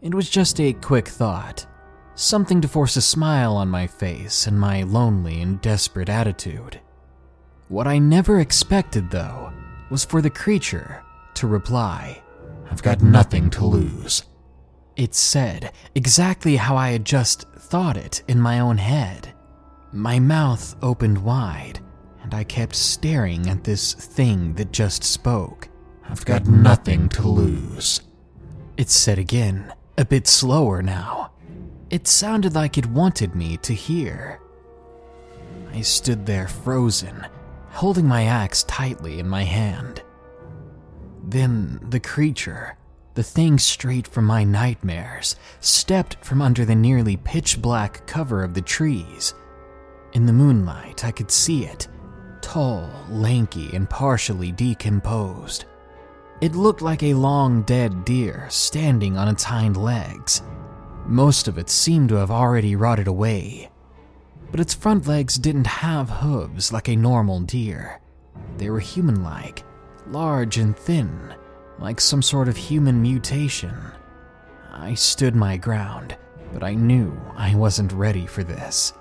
It 0.00 0.14
was 0.14 0.30
just 0.30 0.60
a 0.60 0.74
quick 0.74 1.08
thought, 1.08 1.66
something 2.14 2.60
to 2.60 2.68
force 2.68 2.96
a 2.96 3.02
smile 3.02 3.56
on 3.56 3.68
my 3.68 3.86
face 3.86 4.46
in 4.46 4.58
my 4.58 4.82
lonely 4.82 5.40
and 5.40 5.60
desperate 5.60 6.08
attitude. 6.08 6.80
What 7.68 7.86
I 7.86 7.98
never 7.98 8.40
expected, 8.40 9.10
though, 9.10 9.52
was 9.90 10.04
for 10.04 10.20
the 10.20 10.30
creature 10.30 11.02
to 11.34 11.46
reply, 11.46 12.22
I've 12.70 12.82
got 12.82 13.02
nothing 13.02 13.50
to 13.50 13.64
lose. 13.64 14.24
It 14.96 15.14
said 15.14 15.72
exactly 15.94 16.56
how 16.56 16.76
I 16.76 16.90
had 16.90 17.04
just 17.04 17.48
thought 17.56 17.96
it 17.96 18.22
in 18.28 18.40
my 18.40 18.60
own 18.60 18.78
head. 18.78 19.32
My 19.92 20.18
mouth 20.18 20.74
opened 20.82 21.22
wide, 21.24 21.80
and 22.22 22.34
I 22.34 22.44
kept 22.44 22.74
staring 22.74 23.48
at 23.48 23.64
this 23.64 23.94
thing 23.94 24.54
that 24.54 24.72
just 24.72 25.02
spoke. 25.04 25.68
I've 26.08 26.24
got 26.24 26.46
nothing 26.46 27.08
to 27.10 27.26
lose. 27.26 28.00
It 28.76 28.90
said 28.90 29.18
again, 29.18 29.72
a 29.96 30.04
bit 30.04 30.26
slower 30.26 30.82
now. 30.82 31.32
It 31.92 32.08
sounded 32.08 32.54
like 32.54 32.78
it 32.78 32.86
wanted 32.86 33.34
me 33.34 33.58
to 33.58 33.74
hear. 33.74 34.40
I 35.74 35.82
stood 35.82 36.24
there 36.24 36.48
frozen, 36.48 37.26
holding 37.68 38.08
my 38.08 38.24
axe 38.24 38.62
tightly 38.62 39.18
in 39.18 39.28
my 39.28 39.42
hand. 39.42 40.02
Then 41.22 41.78
the 41.90 42.00
creature 42.00 42.78
The 43.12 43.22
thing 43.22 43.58
straight 43.58 44.08
from 44.08 44.24
my 44.24 44.42
nightmares 44.42 45.36
stepped 45.60 46.16
from 46.24 46.40
under 46.40 46.64
the 46.64 46.74
nearly 46.74 47.18
pitch 47.18 47.60
black 47.60 48.06
cover 48.06 48.42
of 48.42 48.54
the 48.54 48.62
trees. 48.62 49.34
In 50.14 50.24
the 50.24 50.32
moonlight, 50.32 51.04
I 51.04 51.10
could 51.10 51.30
see 51.30 51.66
it 51.66 51.88
tall, 52.40 52.90
lanky, 53.10 53.68
and 53.76 53.88
partially 53.88 54.50
decomposed. 54.50 55.66
It 56.40 56.54
looked 56.54 56.80
like 56.80 57.02
a 57.02 57.12
long 57.12 57.62
dead 57.64 58.06
deer 58.06 58.46
standing 58.48 59.18
on 59.18 59.28
its 59.28 59.44
hind 59.44 59.76
legs. 59.76 60.40
Most 61.06 61.48
of 61.48 61.58
it 61.58 61.68
seemed 61.68 62.08
to 62.10 62.16
have 62.16 62.30
already 62.30 62.76
rotted 62.76 63.06
away, 63.06 63.70
but 64.50 64.60
its 64.60 64.74
front 64.74 65.06
legs 65.06 65.36
didn't 65.36 65.66
have 65.66 66.08
hooves 66.08 66.72
like 66.72 66.88
a 66.88 66.96
normal 66.96 67.40
deer. 67.40 68.00
They 68.58 68.70
were 68.70 68.80
human 68.80 69.22
like, 69.22 69.64
large 70.06 70.58
and 70.58 70.76
thin, 70.76 71.34
like 71.78 72.00
some 72.00 72.22
sort 72.22 72.48
of 72.48 72.56
human 72.56 73.02
mutation. 73.02 73.74
I 74.72 74.94
stood 74.94 75.34
my 75.34 75.56
ground, 75.56 76.16
but 76.52 76.62
I 76.62 76.74
knew 76.74 77.18
I 77.36 77.54
wasn't 77.54 77.92
ready 77.92 78.26
for 78.26 78.44
this. 78.44 78.92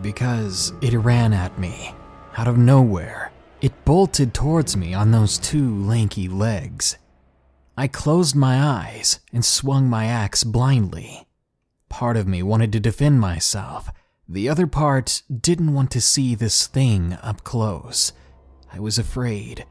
Because 0.00 0.72
it 0.80 0.94
ran 0.94 1.32
at 1.32 1.58
me, 1.58 1.94
out 2.36 2.48
of 2.48 2.56
nowhere. 2.56 3.30
It 3.60 3.84
bolted 3.84 4.34
towards 4.34 4.76
me 4.76 4.94
on 4.94 5.10
those 5.10 5.38
two 5.38 5.84
lanky 5.84 6.28
legs. 6.28 6.96
I 7.76 7.88
closed 7.88 8.36
my 8.36 8.62
eyes 8.62 9.20
and 9.32 9.44
swung 9.44 9.88
my 9.88 10.04
axe 10.04 10.44
blindly. 10.44 11.26
Part 11.88 12.16
of 12.16 12.26
me 12.26 12.42
wanted 12.42 12.72
to 12.72 12.80
defend 12.80 13.20
myself, 13.20 13.90
the 14.28 14.48
other 14.48 14.66
part 14.66 15.22
didn't 15.34 15.72
want 15.72 15.90
to 15.92 16.00
see 16.00 16.34
this 16.34 16.66
thing 16.66 17.14
up 17.22 17.44
close. 17.44 18.12
I 18.72 18.78
was 18.78 18.98
afraid. 18.98 19.66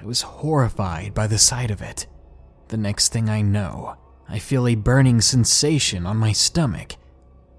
I 0.00 0.04
was 0.04 0.22
horrified 0.22 1.14
by 1.14 1.26
the 1.26 1.38
sight 1.38 1.70
of 1.70 1.80
it. 1.82 2.06
The 2.68 2.76
next 2.76 3.12
thing 3.12 3.28
I 3.28 3.42
know, 3.42 3.96
I 4.28 4.40
feel 4.40 4.66
a 4.66 4.74
burning 4.74 5.20
sensation 5.20 6.04
on 6.04 6.16
my 6.16 6.32
stomach, 6.32 6.96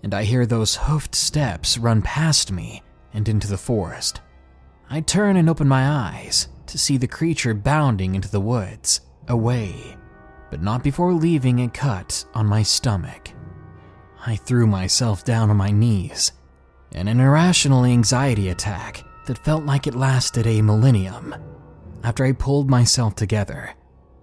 and 0.03 0.13
I 0.13 0.23
hear 0.23 0.45
those 0.45 0.75
hoofed 0.75 1.15
steps 1.15 1.77
run 1.77 2.01
past 2.01 2.51
me 2.51 2.83
and 3.13 3.27
into 3.27 3.47
the 3.47 3.57
forest. 3.57 4.19
I 4.89 5.01
turn 5.01 5.37
and 5.37 5.49
open 5.49 5.67
my 5.67 5.87
eyes 5.87 6.49
to 6.67 6.77
see 6.77 6.97
the 6.97 7.07
creature 7.07 7.53
bounding 7.53 8.15
into 8.15 8.29
the 8.29 8.41
woods, 8.41 9.01
away, 9.27 9.97
but 10.49 10.61
not 10.61 10.83
before 10.83 11.13
leaving 11.13 11.61
a 11.61 11.69
cut 11.69 12.25
on 12.33 12.45
my 12.45 12.63
stomach. 12.63 13.31
I 14.25 14.35
threw 14.35 14.67
myself 14.67 15.23
down 15.23 15.49
on 15.49 15.57
my 15.57 15.71
knees, 15.71 16.31
and 16.91 17.07
an 17.07 17.19
irrational 17.19 17.85
anxiety 17.85 18.49
attack 18.49 19.03
that 19.25 19.43
felt 19.43 19.65
like 19.65 19.87
it 19.87 19.95
lasted 19.95 20.47
a 20.47 20.61
millennium. 20.61 21.35
After 22.03 22.25
I 22.25 22.31
pulled 22.31 22.69
myself 22.69 23.15
together, 23.15 23.73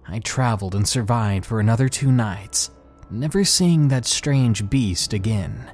I 0.07 0.19
traveled 0.19 0.75
and 0.75 0.87
survived 0.87 1.45
for 1.45 1.59
another 1.59 1.89
two 1.89 2.11
nights, 2.11 2.71
never 3.09 3.43
seeing 3.43 3.87
that 3.87 4.05
strange 4.05 4.69
beast 4.69 5.13
again, 5.13 5.71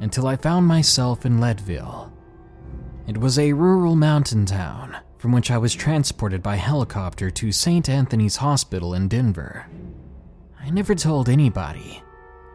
until 0.00 0.26
I 0.26 0.36
found 0.36 0.66
myself 0.66 1.24
in 1.24 1.40
Leadville. 1.40 2.12
It 3.06 3.18
was 3.18 3.38
a 3.38 3.52
rural 3.52 3.96
mountain 3.96 4.46
town 4.46 4.96
from 5.24 5.32
which 5.32 5.50
I 5.50 5.56
was 5.56 5.74
transported 5.74 6.42
by 6.42 6.56
helicopter 6.56 7.30
to 7.30 7.50
St. 7.50 7.88
Anthony's 7.88 8.36
Hospital 8.36 8.92
in 8.92 9.08
Denver. 9.08 9.66
I 10.60 10.68
never 10.68 10.94
told 10.94 11.30
anybody, 11.30 12.02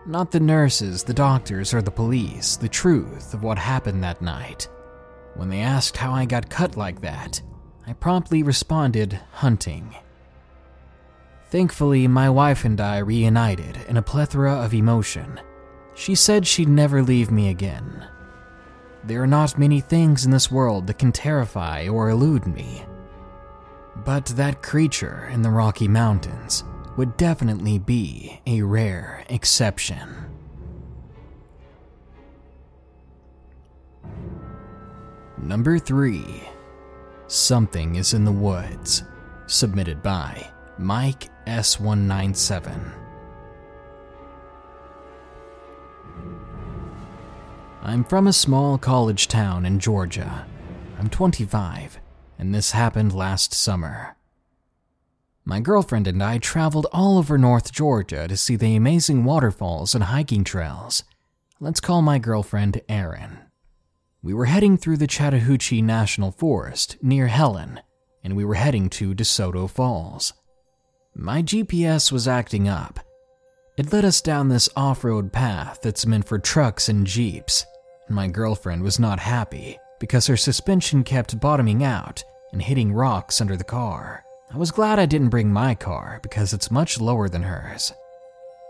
not 0.06 0.30
the 0.30 0.40
nurses, 0.40 1.04
the 1.04 1.12
doctors, 1.12 1.74
or 1.74 1.82
the 1.82 1.90
police, 1.90 2.58
the 2.58 2.70
truth 2.70 3.34
of 3.34 3.42
what 3.42 3.58
happened 3.58 4.04
that 4.04 4.22
night. 4.22 4.70
When 5.34 5.50
they 5.50 5.62
asked 5.62 5.98
how 5.98 6.12
I 6.14 6.26
got 6.26 6.52
cut 6.52 6.78
like 6.78 7.02
that, 7.02 7.42
I 7.88 7.94
promptly 7.94 8.44
responded, 8.44 9.20
hunting. 9.32 9.96
Thankfully, 11.46 12.08
my 12.08 12.30
wife 12.30 12.66
and 12.66 12.80
I 12.80 13.00
reunited 13.00 13.80
in 13.88 13.98
a 13.98 14.04
plethora 14.04 14.54
of 14.54 14.76
emotion. 14.76 15.40
She 15.96 16.14
said 16.14 16.46
she'd 16.46 16.70
never 16.70 17.02
leave 17.02 17.32
me 17.32 17.50
again. 17.50 18.06
There 19.04 19.24
are 19.24 19.28
not 19.28 19.58
many 19.58 19.80
things 19.80 20.26
in 20.26 20.32
this 20.32 20.52
world 20.52 20.88
that 20.88 21.00
can 21.00 21.12
terrify 21.12 21.88
or 21.88 22.10
elude 22.10 22.46
me. 22.46 22.84
But 23.96 24.26
that 24.28 24.62
creature 24.62 25.30
in 25.32 25.42
the 25.42 25.50
Rocky 25.50 25.88
Mountains 25.88 26.64
would 26.98 27.16
definitely 27.18 27.80
be 27.80 28.42
a 28.46 28.62
rare 28.62 29.24
exception. 29.30 30.10
Number 35.38 35.80
3 35.80 36.44
Something 37.28 37.96
is 37.96 38.14
in 38.14 38.26
the 38.26 38.32
Woods, 38.32 39.04
submitted 39.48 40.04
by 40.04 40.52
Mike 40.78 41.30
S197. 41.46 42.99
I'm 47.82 48.04
from 48.04 48.28
a 48.28 48.34
small 48.34 48.78
college 48.78 49.30
town 49.30 49.66
in 49.66 49.80
Georgia. 49.80 50.46
I'm 51.00 51.10
25, 51.10 51.98
and 52.38 52.54
this 52.54 52.72
happened 52.72 53.16
last 53.16 53.54
summer. 53.54 54.18
My 55.46 55.62
girlfriend 55.62 56.06
and 56.06 56.22
I 56.22 56.40
traveled 56.40 56.88
all 56.92 57.18
over 57.18 57.38
North 57.38 57.72
Georgia 57.72 58.28
to 58.28 58.36
see 58.36 58.58
the 58.58 58.76
amazing 58.76 59.24
waterfalls 59.24 59.96
and 59.96 60.04
hiking 60.04 60.44
trails. 60.44 61.04
Let's 61.62 61.80
call 61.80 62.02
my 62.02 62.20
girlfriend 62.20 62.82
Erin. 62.90 63.40
We 64.22 64.34
were 64.34 64.46
heading 64.46 64.76
through 64.76 64.98
the 64.98 65.08
Chattahoochee 65.08 65.82
National 65.82 66.32
Forest 66.32 66.98
near 67.02 67.28
Helen, 67.28 67.80
and 68.26 68.36
we 68.36 68.44
were 68.44 68.56
heading 68.56 68.90
to 68.90 69.16
DeSoto 69.16 69.70
Falls. 69.70 70.34
My 71.16 71.42
GPS 71.42 72.12
was 72.12 72.28
acting 72.28 72.68
up. 72.68 73.00
It 73.80 73.94
led 73.94 74.04
us 74.04 74.20
down 74.20 74.50
this 74.50 74.68
off 74.76 75.06
road 75.06 75.32
path 75.32 75.80
that's 75.82 76.06
meant 76.06 76.28
for 76.28 76.38
trucks 76.38 76.90
and 76.90 77.08
jeeps. 77.08 77.66
My 78.10 78.28
girlfriend 78.28 78.84
was 78.84 79.00
not 79.00 79.22
happy 79.22 79.80
because 80.00 80.28
her 80.28 80.36
suspension 80.36 81.02
kept 81.02 81.40
bottoming 81.40 81.82
out 81.82 82.22
and 82.52 82.62
hitting 82.62 82.92
rocks 82.92 83.40
under 83.40 83.56
the 83.56 83.64
car. 83.64 84.26
I 84.54 84.58
was 84.58 84.72
glad 84.72 85.00
I 85.00 85.06
didn't 85.06 85.30
bring 85.30 85.50
my 85.50 85.76
car 85.76 86.20
because 86.22 86.52
it's 86.52 86.70
much 86.70 87.00
lower 87.00 87.30
than 87.30 87.44
hers. 87.44 87.94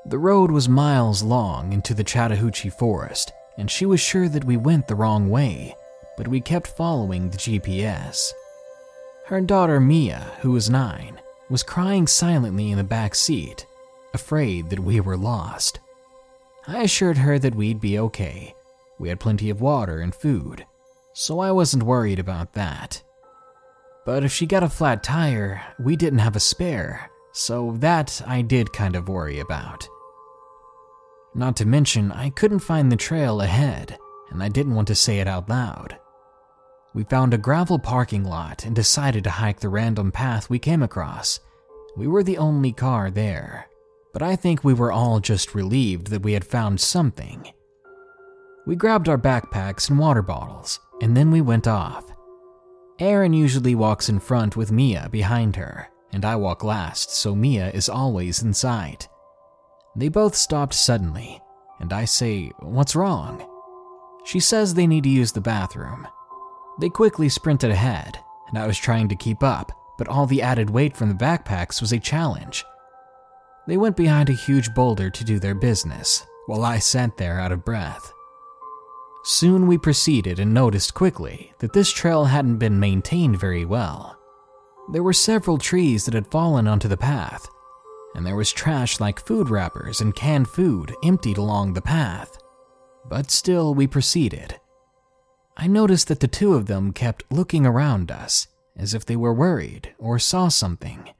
The 0.06 0.19
road 0.19 0.52
was 0.52 0.69
miles 0.69 1.24
long 1.24 1.74
into 1.74 1.95
the 1.95 2.04
Chattahoochee 2.04 2.69
forest, 2.69 3.34
and 3.58 3.72
she 3.72 3.88
was 3.88 4.00
sure 4.00 4.30
that 4.30 4.45
we 4.45 4.58
went 4.58 4.88
the 4.88 4.93
wrong 4.93 5.28
way, 5.28 5.76
but 6.17 6.28
we 6.28 6.39
kept 6.39 6.67
following 6.78 7.32
the 7.32 7.38
GPS. 7.38 8.32
Her 9.26 9.41
daughter 9.41 9.80
Mia, 9.80 10.34
who 10.41 10.52
was 10.52 10.69
nine, 10.69 11.19
was 11.50 11.63
crying 11.63 12.06
silently 12.06 12.69
in 12.69 12.78
the 12.78 12.84
back 12.84 13.15
seat, 13.15 13.65
afraid 14.13 14.69
that 14.69 14.80
we 14.80 15.00
were 15.00 15.17
lost. 15.17 15.80
I 16.67 16.84
assured 16.84 17.17
her 17.17 17.39
that 17.39 17.56
we'd 17.56 17.80
be 17.80 18.00
okay. 18.00 18.56
We 19.00 19.10
had 19.10 19.19
plenty 19.19 19.50
of 19.50 19.62
water 19.62 20.00
and 20.00 20.13
food, 20.13 20.65
so 21.13 21.39
I 21.39 21.52
wasn't 21.52 21.84
worried 21.84 22.19
about 22.19 22.54
that. 22.54 23.02
But 24.06 24.24
if 24.24 24.32
she 24.32 24.45
got 24.45 24.63
a 24.63 24.69
flat 24.69 25.04
tire, 25.04 25.62
we 25.80 25.95
didn't 25.95 26.19
have 26.19 26.36
a 26.36 26.39
spare, 26.39 27.10
so 27.32 27.76
that 27.80 28.22
I 28.26 28.41
did 28.41 28.74
kind 28.74 28.95
of 28.95 29.08
worry 29.10 29.39
about. 29.39 29.88
Not 31.36 31.56
to 31.58 31.65
mention, 31.65 32.12
I 32.12 32.32
couldn't 32.32 32.60
find 32.60 32.91
the 32.91 32.95
trail 32.95 33.41
ahead, 33.41 33.98
and 34.32 34.41
I 34.41 34.50
didn't 34.50 34.76
want 34.76 34.88
to 34.88 34.95
say 34.95 35.19
it 35.19 35.28
out 35.28 35.48
loud. 35.48 35.98
We 36.93 37.04
found 37.04 37.34
a 37.34 37.38
gravel 37.38 37.78
parking 37.78 38.24
lot 38.24 38.65
and 38.65 38.76
decided 38.76 39.24
to 39.24 39.30
hike 39.30 39.60
the 39.60 39.69
random 39.69 40.12
path 40.12 40.50
we 40.50 40.58
came 40.58 40.82
across. 40.82 41.39
We 41.95 42.08
were 42.08 42.24
the 42.24 42.39
only 42.39 42.72
car 42.72 43.12
there, 43.12 43.59
but 44.13 44.22
I 44.22 44.36
think 44.36 44.63
we 44.63 44.74
were 44.74 44.91
all 44.91 45.19
just 45.19 45.56
relieved 45.56 46.08
that 46.08 46.24
we 46.24 46.34
had 46.34 46.45
found 46.45 46.80
something. 46.80 47.52
We 48.65 48.76
grabbed 48.76 49.10
our 49.10 49.17
backpacks 49.17 49.89
and 49.89 50.00
water 50.00 50.22
bottles, 50.22 50.80
and 51.02 51.15
then 51.15 51.32
we 51.32 51.41
went 51.41 51.67
off. 51.67 52.06
Erin 53.00 53.34
usually 53.34 53.76
walks 53.76 54.10
in 54.10 54.19
front 54.19 54.58
with 54.58 54.72
Mia 54.72 55.08
behind 55.12 55.56
her, 55.56 55.89
and 56.12 56.26
I 56.26 56.36
walk 56.36 56.63
last, 56.63 57.12
so 57.12 57.34
Mia 57.36 57.72
is 57.72 57.88
always 57.88 58.43
in 58.43 58.54
sight. 58.54 59.08
They 59.95 60.10
both 60.10 60.36
stopped 60.36 60.74
suddenly, 60.74 61.41
and 61.80 61.93
I 61.93 62.06
say, 62.06 62.52
What's 62.60 62.95
wrong? 62.95 63.45
She 64.26 64.39
says 64.39 64.74
they 64.74 64.88
need 64.88 65.04
to 65.06 65.10
use 65.10 65.32
the 65.32 65.41
bathroom. 65.41 66.08
They 66.80 66.89
quickly 66.89 67.30
sprinted 67.30 67.72
ahead, 67.72 68.19
and 68.50 68.58
I 68.58 68.67
was 68.67 68.78
trying 68.78 69.08
to 69.10 69.15
keep 69.15 69.43
up, 69.43 69.72
but 69.98 70.08
all 70.08 70.26
the 70.26 70.41
added 70.41 70.69
weight 70.69 70.95
from 70.95 71.10
the 71.10 71.15
backpacks 71.15 71.82
was 71.82 71.91
a 71.91 72.00
challenge. 72.00 72.65
They 73.70 73.78
went 73.78 73.96
behind 73.96 74.30
a 74.30 74.34
huge 74.34 74.74
boulder 74.74 75.12
to 75.12 75.24
do 75.24 75.38
their 75.38 75.54
business, 75.54 76.26
while 76.48 76.66
I 76.66 76.80
sat 76.80 77.18
there 77.18 77.40
out 77.40 77.52
of 77.52 77.64
breath. 77.64 78.12
Soon 79.24 79.68
we 79.68 79.78
proceeded 79.78 80.40
and 80.40 80.52
noticed 80.52 80.96
quickly 80.96 81.54
that 81.60 81.74
this 81.74 81.92
trail 81.92 82.26
hadn't 82.26 82.58
been 82.58 82.80
maintained 82.80 83.40
very 83.40 83.66
well. 83.66 84.18
There 84.92 85.04
were 85.04 85.14
several 85.14 85.60
trees 85.60 86.06
that 86.06 86.16
had 86.16 86.32
fallen 86.32 86.68
onto 86.68 86.88
the 86.88 86.98
path, 86.98 87.48
and 88.16 88.26
there 88.26 88.36
was 88.36 88.52
trash 88.52 89.00
like 89.00 89.24
food 89.24 89.52
wrappers 89.52 90.02
and 90.02 90.16
canned 90.16 90.48
food 90.48 90.92
emptied 91.04 91.38
along 91.38 91.74
the 91.74 91.82
path. 91.82 92.40
But 93.08 93.30
still, 93.30 93.76
we 93.76 93.86
proceeded. 93.86 94.60
I 95.56 95.68
noticed 95.68 96.08
that 96.08 96.22
the 96.22 96.28
two 96.28 96.56
of 96.56 96.66
them 96.66 96.92
kept 96.92 97.32
looking 97.32 97.68
around 97.68 98.10
us 98.10 98.48
as 98.76 98.96
if 98.96 99.06
they 99.06 99.16
were 99.16 99.32
worried 99.32 99.94
or 100.00 100.18
saw 100.18 100.48
something. 100.48 101.12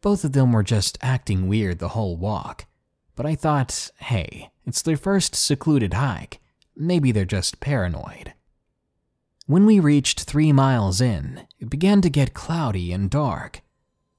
Both 0.00 0.24
of 0.24 0.32
them 0.32 0.52
were 0.52 0.62
just 0.62 0.98
acting 1.02 1.48
weird 1.48 1.78
the 1.78 1.88
whole 1.88 2.16
walk, 2.16 2.66
but 3.16 3.26
I 3.26 3.34
thought, 3.34 3.90
hey, 3.98 4.50
it's 4.64 4.82
their 4.82 4.96
first 4.96 5.34
secluded 5.34 5.94
hike. 5.94 6.40
Maybe 6.76 7.10
they're 7.10 7.24
just 7.24 7.60
paranoid. 7.60 8.32
When 9.46 9.66
we 9.66 9.80
reached 9.80 10.20
three 10.20 10.52
miles 10.52 11.00
in, 11.00 11.46
it 11.58 11.70
began 11.70 12.00
to 12.02 12.10
get 12.10 12.34
cloudy 12.34 12.92
and 12.92 13.10
dark, 13.10 13.62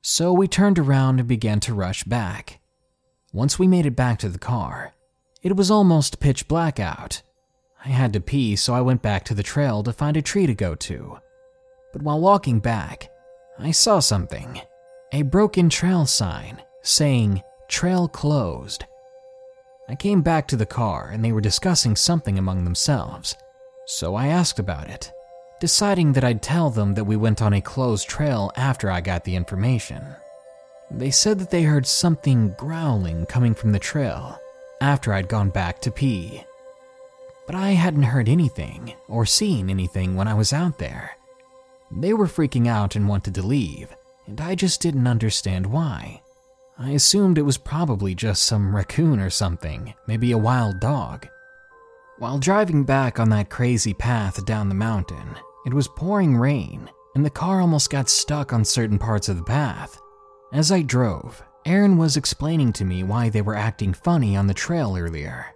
so 0.01 0.33
we 0.33 0.47
turned 0.47 0.79
around 0.79 1.19
and 1.19 1.29
began 1.29 1.59
to 1.61 1.73
rush 1.73 2.03
back. 2.03 2.59
Once 3.31 3.59
we 3.59 3.67
made 3.67 3.85
it 3.85 3.95
back 3.95 4.19
to 4.19 4.29
the 4.29 4.39
car, 4.39 4.93
it 5.41 5.55
was 5.55 5.71
almost 5.71 6.19
pitch 6.19 6.47
black 6.47 6.79
out. 6.79 7.21
I 7.85 7.89
had 7.89 8.11
to 8.13 8.19
pee, 8.19 8.55
so 8.57 8.73
I 8.73 8.81
went 8.81 9.01
back 9.01 9.23
to 9.25 9.33
the 9.33 9.43
trail 9.43 9.83
to 9.83 9.93
find 9.93 10.17
a 10.17 10.21
tree 10.21 10.47
to 10.47 10.53
go 10.53 10.75
to. 10.75 11.19
But 11.93 12.01
while 12.01 12.19
walking 12.19 12.59
back, 12.59 13.09
I 13.57 13.71
saw 13.71 13.99
something 13.99 14.61
a 15.11 15.23
broken 15.23 15.69
trail 15.69 16.05
sign 16.05 16.61
saying 16.83 17.41
trail 17.67 18.07
closed. 18.07 18.85
I 19.87 19.95
came 19.95 20.21
back 20.21 20.47
to 20.49 20.55
the 20.55 20.67
car 20.67 21.09
and 21.11 21.25
they 21.25 21.31
were 21.31 21.41
discussing 21.41 21.95
something 21.95 22.37
among 22.37 22.63
themselves, 22.63 23.35
so 23.87 24.13
I 24.13 24.27
asked 24.27 24.59
about 24.59 24.87
it, 24.87 25.11
deciding 25.59 26.13
that 26.13 26.23
I'd 26.23 26.43
tell 26.43 26.69
them 26.69 26.93
that 26.93 27.05
we 27.05 27.15
went 27.15 27.41
on 27.41 27.53
a 27.53 27.61
closed 27.61 28.07
trail 28.07 28.51
after 28.55 28.91
I 28.91 29.01
got 29.01 29.23
the 29.23 29.35
information. 29.35 30.03
They 30.91 31.09
said 31.09 31.39
that 31.39 31.49
they 31.49 31.63
heard 31.63 31.87
something 31.87 32.53
growling 32.57 33.25
coming 33.25 33.55
from 33.55 33.71
the 33.71 33.79
trail 33.79 34.39
after 34.79 35.11
I'd 35.11 35.27
gone 35.27 35.49
back 35.49 35.81
to 35.81 35.91
pee. 35.91 36.43
But 37.47 37.55
I 37.55 37.71
hadn't 37.71 38.03
heard 38.03 38.29
anything 38.29 38.93
or 39.07 39.25
seen 39.25 39.71
anything 39.71 40.15
when 40.15 40.27
I 40.27 40.35
was 40.35 40.53
out 40.53 40.77
there. 40.77 41.17
They 41.91 42.13
were 42.13 42.27
freaking 42.27 42.67
out 42.67 42.95
and 42.95 43.07
wanted 43.07 43.33
to 43.35 43.41
leave, 43.41 43.95
and 44.29 44.39
I 44.39 44.53
just 44.53 44.79
didn't 44.79 45.07
understand 45.07 45.65
why. 45.65 46.21
I 46.77 46.91
assumed 46.91 47.37
it 47.37 47.41
was 47.41 47.57
probably 47.57 48.13
just 48.13 48.43
some 48.43 48.75
raccoon 48.75 49.19
or 49.19 49.31
something, 49.31 49.95
maybe 50.07 50.31
a 50.31 50.37
wild 50.37 50.79
dog. 50.79 51.27
While 52.19 52.37
driving 52.37 52.83
back 52.83 53.19
on 53.19 53.29
that 53.29 53.49
crazy 53.49 53.93
path 53.93 54.45
down 54.45 54.69
the 54.69 54.75
mountain, 54.75 55.35
it 55.65 55.73
was 55.73 55.87
pouring 55.87 56.37
rain, 56.37 56.89
and 57.15 57.25
the 57.25 57.31
car 57.31 57.59
almost 57.59 57.89
got 57.89 58.07
stuck 58.07 58.53
on 58.53 58.63
certain 58.63 58.99
parts 58.99 59.29
of 59.29 59.37
the 59.37 59.43
path. 59.43 59.99
As 60.53 60.71
I 60.71 60.83
drove, 60.83 61.43
Erin 61.65 61.97
was 61.97 62.15
explaining 62.15 62.71
to 62.73 62.85
me 62.85 63.03
why 63.03 63.29
they 63.29 63.41
were 63.41 63.55
acting 63.55 63.93
funny 63.93 64.37
on 64.37 64.45
the 64.45 64.53
trail 64.53 64.95
earlier. 64.95 65.47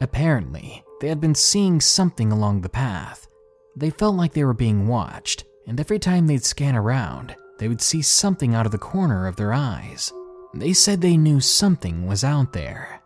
Apparently, 0.00 0.84
they 1.00 1.08
had 1.08 1.20
been 1.20 1.34
seeing 1.34 1.80
something 1.80 2.30
along 2.30 2.60
the 2.60 2.68
path. 2.68 3.26
They 3.74 3.90
felt 3.90 4.14
like 4.14 4.32
they 4.32 4.44
were 4.44 4.54
being 4.54 4.86
watched, 4.86 5.44
and 5.66 5.80
every 5.80 5.98
time 5.98 6.28
they'd 6.28 6.44
scan 6.44 6.76
around, 6.76 7.34
they 7.58 7.68
would 7.68 7.80
see 7.80 8.02
something 8.02 8.54
out 8.54 8.66
of 8.66 8.72
the 8.72 8.78
corner 8.78 9.26
of 9.26 9.36
their 9.36 9.52
eyes. 9.52 10.12
They 10.54 10.72
said 10.72 11.00
they 11.00 11.16
knew 11.16 11.40
something 11.40 12.06
was 12.06 12.24
out 12.24 12.52
there. 12.52 13.00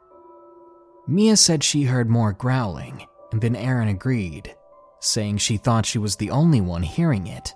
Mia 1.06 1.36
said 1.36 1.64
she 1.64 1.84
heard 1.84 2.08
more 2.08 2.32
growling, 2.32 3.06
and 3.32 3.40
then 3.40 3.56
Erin 3.56 3.88
agreed, 3.88 4.54
saying 5.00 5.38
she 5.38 5.56
thought 5.56 5.86
she 5.86 5.98
was 5.98 6.16
the 6.16 6.30
only 6.30 6.60
one 6.60 6.82
hearing 6.82 7.26
it. 7.26 7.54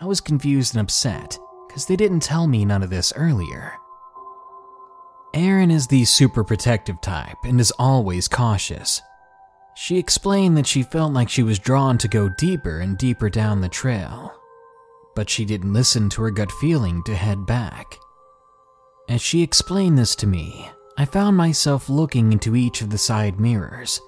I 0.00 0.06
was 0.06 0.20
confused 0.20 0.74
and 0.74 0.82
upset 0.82 1.38
because 1.66 1.86
they 1.86 1.96
didn't 1.96 2.20
tell 2.20 2.46
me 2.46 2.64
none 2.64 2.82
of 2.82 2.90
this 2.90 3.12
earlier. 3.16 3.72
Erin 5.34 5.70
is 5.70 5.86
the 5.86 6.04
super 6.04 6.44
protective 6.44 7.00
type 7.00 7.36
and 7.44 7.60
is 7.60 7.72
always 7.78 8.28
cautious. 8.28 9.00
She 9.74 9.98
explained 9.98 10.56
that 10.56 10.66
she 10.66 10.82
felt 10.84 11.12
like 11.12 11.28
she 11.28 11.42
was 11.42 11.58
drawn 11.58 11.98
to 11.98 12.08
go 12.08 12.28
deeper 12.28 12.78
and 12.78 12.96
deeper 12.96 13.28
down 13.28 13.60
the 13.60 13.68
trail, 13.68 14.32
but 15.14 15.30
she 15.30 15.44
didn't 15.44 15.72
listen 15.72 16.08
to 16.10 16.22
her 16.22 16.30
gut 16.30 16.52
feeling 16.52 17.02
to 17.04 17.14
head 17.14 17.46
back. 17.46 17.98
As 19.08 19.20
she 19.20 19.42
explained 19.42 19.98
this 19.98 20.14
to 20.16 20.26
me, 20.26 20.68
I 20.96 21.04
found 21.04 21.36
myself 21.36 21.88
looking 21.88 22.32
into 22.32 22.56
each 22.56 22.80
of 22.80 22.90
the 22.90 22.98
side 22.98 23.38
mirrors. 23.40 24.00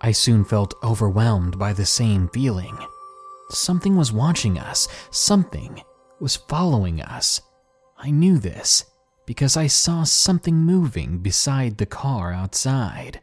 I 0.00 0.12
soon 0.12 0.44
felt 0.44 0.74
overwhelmed 0.82 1.58
by 1.58 1.72
the 1.72 1.86
same 1.86 2.28
feeling. 2.28 2.76
Something 3.50 3.96
was 3.96 4.12
watching 4.12 4.58
us, 4.58 4.88
something 5.10 5.82
was 6.20 6.36
following 6.36 7.00
us. 7.00 7.40
I 7.96 8.10
knew 8.10 8.38
this 8.38 8.84
because 9.26 9.56
I 9.56 9.66
saw 9.66 10.04
something 10.04 10.54
moving 10.54 11.18
beside 11.18 11.76
the 11.76 11.86
car 11.86 12.32
outside. 12.32 13.20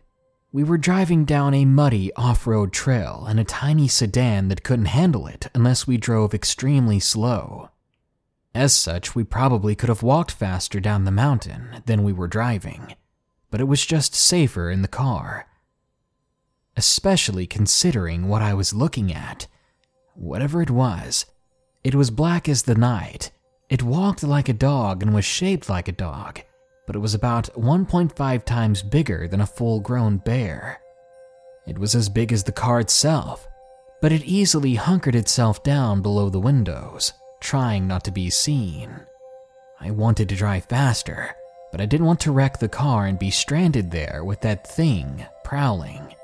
We 0.56 0.64
were 0.64 0.78
driving 0.78 1.26
down 1.26 1.54
a 1.54 1.66
muddy 1.66 2.14
off 2.16 2.48
road 2.48 2.72
trail 2.72 3.28
in 3.30 3.40
a 3.40 3.44
tiny 3.44 3.90
sedan 3.90 4.48
that 4.48 4.64
couldn't 4.64 4.86
handle 4.86 5.28
it 5.28 5.48
unless 5.54 5.86
we 5.86 5.98
drove 5.98 6.34
extremely 6.34 6.98
slow. 6.98 7.72
As 8.54 8.74
such, 8.74 9.14
we 9.14 9.26
probably 9.26 9.76
could 9.76 9.90
have 9.90 10.02
walked 10.02 10.32
faster 10.32 10.80
down 10.80 11.04
the 11.04 11.12
mountain 11.12 11.84
than 11.88 12.06
we 12.06 12.14
were 12.14 12.30
driving, 12.30 12.96
but 13.52 13.60
it 13.60 13.66
was 13.66 13.86
just 13.86 14.16
safer 14.16 14.72
in 14.72 14.82
the 14.82 14.88
car. 14.88 15.46
Especially 16.78 17.46
considering 17.46 18.30
what 18.30 18.42
I 18.42 18.54
was 18.54 18.74
looking 18.74 19.12
at. 19.12 19.48
Whatever 20.14 20.62
it 20.62 20.72
was, 20.72 21.26
it 21.84 21.96
was 21.96 22.10
black 22.10 22.48
as 22.48 22.64
the 22.64 22.76
night. 22.76 23.30
It 23.70 23.84
walked 23.84 24.24
like 24.24 24.48
a 24.48 24.54
dog 24.54 25.04
and 25.04 25.14
was 25.14 25.26
shaped 25.26 25.68
like 25.68 25.90
a 25.90 25.92
dog, 25.92 26.40
but 26.86 26.96
it 26.96 27.00
was 27.00 27.14
about 27.14 27.54
1.5 27.56 28.46
times 28.46 28.84
bigger 28.84 29.28
than 29.28 29.42
a 29.42 29.48
full 29.48 29.80
grown 29.80 30.18
bear. 30.18 30.82
It 31.66 31.80
was 31.80 31.96
as 31.96 32.10
big 32.10 32.32
as 32.32 32.44
the 32.44 32.52
car 32.52 32.80
itself, 32.80 33.48
but 34.02 34.12
it 34.12 34.24
easily 34.24 34.76
hunkered 34.76 35.16
itself 35.16 35.64
down 35.64 36.02
below 36.02 36.30
the 36.30 36.40
windows 36.40 37.14
trying 37.46 37.88
not 37.88 38.04
to 38.04 38.12
be 38.12 38.30
seen. 38.30 38.90
I 39.80 39.92
wanted 39.92 40.30
to 40.30 40.36
drive 40.36 40.66
faster, 40.66 41.36
but 41.72 41.80
I 41.80 41.86
didn't 41.86 42.08
want 42.08 42.20
to 42.22 42.32
wreck 42.32 42.58
the 42.58 42.68
car 42.70 43.06
and 43.06 43.20
be 43.20 43.30
stranded 43.30 43.92
there 43.92 44.24
with 44.24 44.42
that 44.42 44.68
thing 44.68 45.26
prowling. 45.44 46.16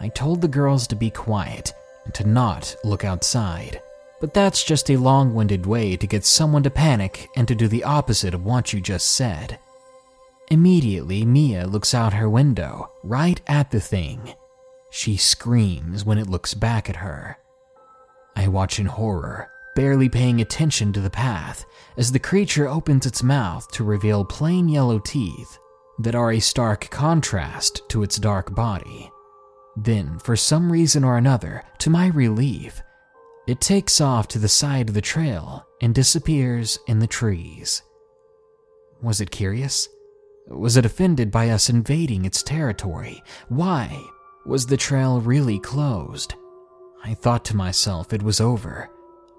I 0.00 0.08
told 0.08 0.40
the 0.40 0.48
girls 0.48 0.86
to 0.86 0.96
be 0.96 1.10
quiet 1.10 1.74
and 2.04 2.14
to 2.14 2.26
not 2.26 2.74
look 2.82 3.04
outside, 3.04 3.82
but 4.20 4.32
that's 4.32 4.64
just 4.64 4.90
a 4.90 4.96
long 4.96 5.34
winded 5.34 5.66
way 5.66 5.96
to 5.96 6.06
get 6.06 6.24
someone 6.24 6.62
to 6.62 6.70
panic 6.70 7.28
and 7.36 7.46
to 7.46 7.54
do 7.54 7.68
the 7.68 7.84
opposite 7.84 8.32
of 8.32 8.44
what 8.44 8.72
you 8.72 8.80
just 8.80 9.08
said. 9.10 9.58
Immediately, 10.50 11.24
Mia 11.24 11.66
looks 11.66 11.94
out 11.94 12.12
her 12.14 12.28
window, 12.28 12.92
right 13.02 13.40
at 13.46 13.70
the 13.70 13.80
thing. 13.80 14.34
She 14.90 15.16
screams 15.16 16.04
when 16.04 16.18
it 16.18 16.28
looks 16.28 16.54
back 16.54 16.90
at 16.90 16.96
her. 16.96 17.38
I 18.36 18.48
watch 18.48 18.78
in 18.78 18.86
horror 18.86 19.50
barely 19.74 20.08
paying 20.08 20.40
attention 20.40 20.92
to 20.92 21.00
the 21.00 21.10
path 21.10 21.64
as 21.96 22.12
the 22.12 22.18
creature 22.18 22.68
opens 22.68 23.06
its 23.06 23.22
mouth 23.22 23.70
to 23.72 23.84
reveal 23.84 24.24
plain 24.24 24.68
yellow 24.68 24.98
teeth 24.98 25.58
that 25.98 26.14
are 26.14 26.32
a 26.32 26.40
stark 26.40 26.88
contrast 26.90 27.82
to 27.88 28.02
its 28.02 28.18
dark 28.18 28.54
body. 28.54 29.10
Then, 29.76 30.18
for 30.18 30.36
some 30.36 30.70
reason 30.70 31.04
or 31.04 31.16
another, 31.16 31.62
to 31.78 31.90
my 31.90 32.08
relief, 32.08 32.82
it 33.46 33.60
takes 33.60 34.00
off 34.00 34.28
to 34.28 34.38
the 34.38 34.48
side 34.48 34.88
of 34.88 34.94
the 34.94 35.00
trail 35.00 35.66
and 35.80 35.94
disappears 35.94 36.78
in 36.86 36.98
the 36.98 37.06
trees. 37.06 37.82
Was 39.00 39.20
it 39.20 39.30
curious? 39.30 39.88
Was 40.48 40.76
it 40.76 40.84
offended 40.84 41.30
by 41.30 41.50
us 41.50 41.70
invading 41.70 42.24
its 42.24 42.42
territory? 42.42 43.22
Why 43.48 44.02
was 44.44 44.66
the 44.66 44.76
trail 44.76 45.20
really 45.20 45.58
closed? 45.58 46.34
I 47.04 47.14
thought 47.14 47.44
to 47.46 47.56
myself 47.56 48.12
it 48.12 48.22
was 48.22 48.40
over, 48.40 48.90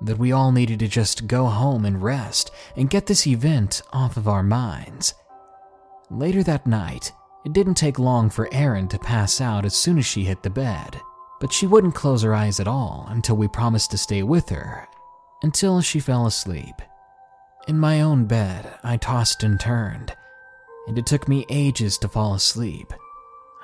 that 0.02 0.18
we 0.18 0.32
all 0.32 0.52
needed 0.52 0.80
to 0.80 0.88
just 0.88 1.28
go 1.28 1.46
home 1.46 1.86
and 1.86 2.02
rest 2.02 2.52
and 2.76 2.90
get 2.90 3.06
this 3.06 3.28
event 3.28 3.82
off 3.92 4.18
of 4.18 4.28
our 4.28 4.44
minds. 4.44 5.14
Later 6.10 6.44
that 6.44 6.68
night, 6.68 7.12
it 7.46 7.54
didn't 7.54 7.76
take 7.76 8.00
long 8.00 8.30
for 8.30 8.54
Erin 8.54 8.88
to 8.90 9.00
pass 9.00 9.42
out 9.42 9.66
as 9.66 9.76
soon 9.76 9.98
as 9.98 10.06
she 10.06 10.24
hit 10.24 10.44
the 10.44 10.50
bed, 10.50 11.00
but 11.40 11.52
she 11.52 11.68
wouldn't 11.68 11.96
close 11.96 12.22
her 12.22 12.34
eyes 12.34 12.60
at 12.60 12.68
all 12.68 13.06
until 13.10 13.36
we 13.36 13.48
promised 13.48 13.92
to 13.92 13.98
stay 13.98 14.24
with 14.24 14.50
her 14.50 14.88
until 15.44 15.82
she 15.82 16.00
fell 16.00 16.26
asleep. 16.26 16.82
In 17.68 17.78
my 17.78 18.02
own 18.02 18.26
bed, 18.26 18.74
I 18.84 18.98
tossed 18.98 19.44
and 19.44 19.60
turned, 19.60 20.16
and 20.88 20.98
it 20.98 21.06
took 21.06 21.28
me 21.28 21.46
ages 21.50 21.98
to 22.00 22.08
fall 22.08 22.34
asleep. 22.34 22.94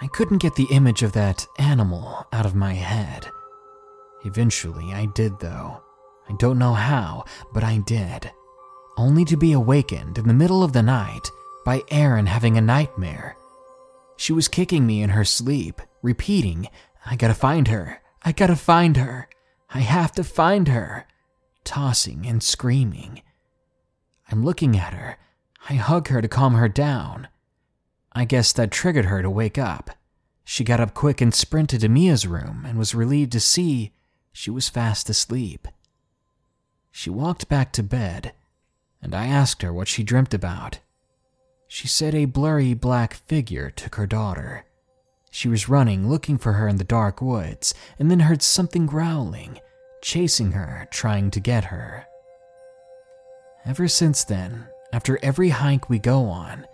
I 0.01 0.07
couldn't 0.07 0.41
get 0.41 0.55
the 0.55 0.67
image 0.72 1.03
of 1.03 1.11
that 1.13 1.45
animal 1.57 2.26
out 2.32 2.45
of 2.45 2.55
my 2.55 2.74
head. 2.74 3.28
Eventually, 4.24 4.93
I 4.93 5.07
did, 5.07 5.39
though. 5.39 5.82
I 6.30 6.34
don't 6.38 6.59
know 6.59 6.74
how, 6.74 7.26
but 7.53 7.63
I 7.63 7.80
did. 7.80 8.32
Only 8.97 9.26
to 9.26 9.38
be 9.38 9.53
awakened 9.53 10.17
in 10.17 10.28
the 10.28 10.34
middle 10.34 10.63
of 10.63 10.74
the 10.74 10.84
night 10.84 11.30
by 11.65 11.84
Erin 11.89 12.28
having 12.28 12.57
a 12.57 12.61
nightmare. 12.61 13.36
She 14.17 14.34
was 14.34 14.47
kicking 14.47 14.86
me 14.86 15.01
in 15.01 15.11
her 15.11 15.26
sleep, 15.26 15.82
repeating, 16.01 16.67
I 17.05 17.15
gotta 17.15 17.34
find 17.34 17.67
her, 17.70 18.01
I 18.24 18.32
gotta 18.32 18.55
find 18.55 18.97
her, 18.97 19.30
I 19.74 19.80
have 19.80 20.11
to 20.13 20.24
find 20.24 20.67
her, 20.67 21.05
tossing 21.63 22.26
and 22.28 22.43
screaming. 22.43 23.22
I'm 24.32 24.43
looking 24.43 24.78
at 24.78 24.93
her. 24.93 25.17
I 25.68 25.74
hug 25.76 26.07
her 26.10 26.22
to 26.22 26.28
calm 26.28 26.53
her 26.53 26.70
down. 26.70 27.28
I 28.14 28.26
guess 28.26 28.53
that 28.53 28.72
triggered 28.72 29.05
her 29.05 29.22
to 29.22 29.30
wake 29.30 29.57
up. 29.57 29.91
She 30.43 30.64
got 30.64 30.80
up 30.80 30.93
quick 30.93 31.22
and 31.22 31.34
sprinted 31.34 31.82
to 31.82 31.89
Mia's 31.89 32.26
room 32.26 32.66
and 32.66 32.78
was 32.78 32.95
relieved 32.95 33.32
to 33.34 33.39
see 33.39 33.93
she 34.32 34.49
was 34.49 34.70
fast 34.70 35.10
asleep. 35.10 35.68
She 36.91 37.10
walked 37.10 37.49
back 37.49 37.72
to 37.74 37.84
bed, 37.84 38.34
and 39.01 39.14
I 39.14 39.28
asked 39.28 39.62
her 39.62 39.72
what 39.74 39.88
she 39.88 40.03
dreamt 40.03 40.34
about. 40.34 40.80
She 41.68 41.88
said 41.88 42.16
a 42.16 42.26
blurry 42.26 42.74
black 42.74 43.14
figure 43.14 43.70
took 43.70 43.95
her 43.95 44.07
daughter. 44.07 44.66
She 45.30 45.47
was 45.47 45.70
running, 45.70 46.10
looking 46.10 46.39
for 46.39 46.53
her 46.53 46.68
in 46.68 46.78
the 46.78 46.84
dark 46.84 47.22
woods, 47.22 47.76
and 47.99 48.10
then 48.10 48.22
heard 48.22 48.41
something 48.41 48.88
growling, 48.88 49.60
chasing 50.01 50.53
her, 50.53 50.88
trying 50.89 51.30
to 51.32 51.39
get 51.39 51.66
her. 51.66 52.07
Ever 53.66 53.88
since 53.88 54.24
then, 54.24 54.68
after 54.92 55.20
every 55.22 55.50
hike 55.50 55.90
we 55.90 56.00
go 56.00 56.26
on, 56.26 56.66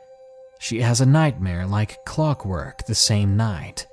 she 0.59 0.81
has 0.81 1.01
a 1.01 1.05
nightmare 1.05 1.65
like 1.67 2.03
clockwork 2.05 2.85
the 2.85 2.95
same 2.95 3.35
night. 3.35 3.87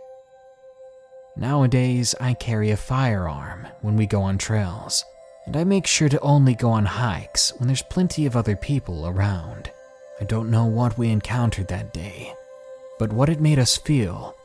Nowadays, 1.37 2.15
I 2.21 2.35
carry 2.35 2.71
a 2.71 2.77
firearm 2.77 3.67
when 3.81 3.97
we 3.97 4.07
go 4.07 4.23
on 4.23 4.39
trails, 4.39 5.05
and 5.47 5.57
I 5.57 5.65
make 5.65 5.87
sure 5.87 6.09
to 6.09 6.21
only 6.21 6.55
go 6.55 6.71
on 6.71 6.85
hikes 6.85 7.53
when 7.59 7.67
there's 7.67 7.83
plenty 7.83 8.27
of 8.27 8.37
other 8.37 8.55
people 8.55 9.07
around. 9.07 9.71
I 10.21 10.25
don't 10.25 10.51
know 10.51 10.67
what 10.67 10.97
we 10.97 11.11
encountered 11.11 11.69
that 11.69 11.93
day, 11.93 12.33
but 12.99 13.13
what 13.13 13.29
it 13.29 13.41
made 13.41 13.59
us 13.59 13.77
feel, 13.77 14.37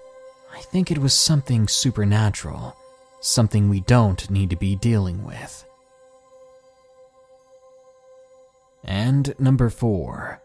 I 0.51 0.61
think 0.61 0.89
it 0.89 0.97
was 0.97 1.13
something 1.13 1.67
supernatural, 1.67 2.75
something 3.19 3.69
we 3.69 3.81
don't 3.81 4.29
need 4.31 4.49
to 4.49 4.55
be 4.55 4.75
dealing 4.75 5.23
with. 5.23 5.65
And 8.87 9.35
number 9.37 9.69
four, 9.69 10.41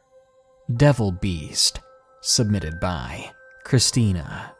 Devil 0.76 1.12
Beast, 1.12 1.78
submitted 2.22 2.80
by 2.80 3.30
Christina. 3.64 4.54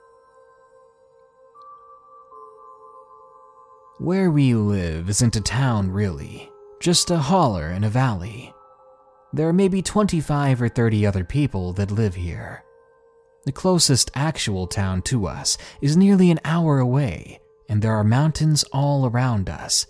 Where 3.99 4.31
we 4.31 4.55
live 4.55 5.11
isn't 5.11 5.37
a 5.37 5.41
town, 5.41 5.91
really, 5.91 6.49
just 6.81 7.11
a 7.11 7.19
holler 7.19 7.71
in 7.71 7.83
a 7.83 7.89
valley. 7.89 8.55
There 9.33 9.49
are 9.49 9.53
maybe 9.53 9.83
25 9.83 10.63
or 10.63 10.69
30 10.69 11.05
other 11.07 11.25
people 11.25 11.73
that 11.73 11.91
live 11.91 12.15
here. 12.15 12.65
The 13.47 13.53
closest 13.53 14.13
actual 14.15 14.69
town 14.69 15.03
to 15.03 15.27
us 15.27 15.59
is 15.81 15.97
nearly 15.97 16.31
an 16.31 16.41
hour 16.45 16.79
away, 16.79 17.41
and 17.69 17.83
there 17.83 17.95
are 17.95 18.05
mountains 18.05 18.63
all 18.73 19.07
around 19.07 19.51
us. 19.51 19.87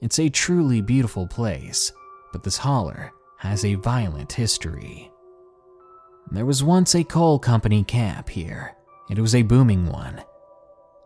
It's 0.00 0.18
a 0.18 0.28
truly 0.28 0.80
beautiful 0.80 1.28
place, 1.28 1.92
but 2.32 2.42
this 2.42 2.58
holler 2.58 3.12
has 3.46 3.64
a 3.64 3.74
violent 3.74 4.32
history. 4.32 5.10
There 6.32 6.44
was 6.44 6.64
once 6.64 6.94
a 6.94 7.04
coal 7.04 7.38
company 7.38 7.84
camp 7.84 8.28
here. 8.28 8.74
It 9.08 9.18
was 9.18 9.34
a 9.34 9.42
booming 9.42 9.86
one. 9.86 10.22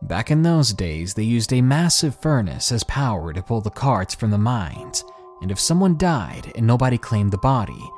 Back 0.02 0.30
in 0.30 0.42
those 0.42 0.72
days, 0.72 1.12
they 1.12 1.22
used 1.22 1.52
a 1.52 1.60
massive 1.60 2.18
furnace 2.20 2.72
as 2.72 2.82
power 2.84 3.34
to 3.34 3.42
pull 3.42 3.60
the 3.60 3.70
carts 3.70 4.14
from 4.14 4.30
the 4.30 4.38
mines, 4.38 5.04
and 5.42 5.50
if 5.50 5.60
someone 5.60 5.98
died 5.98 6.50
and 6.54 6.66
nobody 6.66 6.96
claimed 6.96 7.30
the 7.30 7.38
body, 7.38 7.90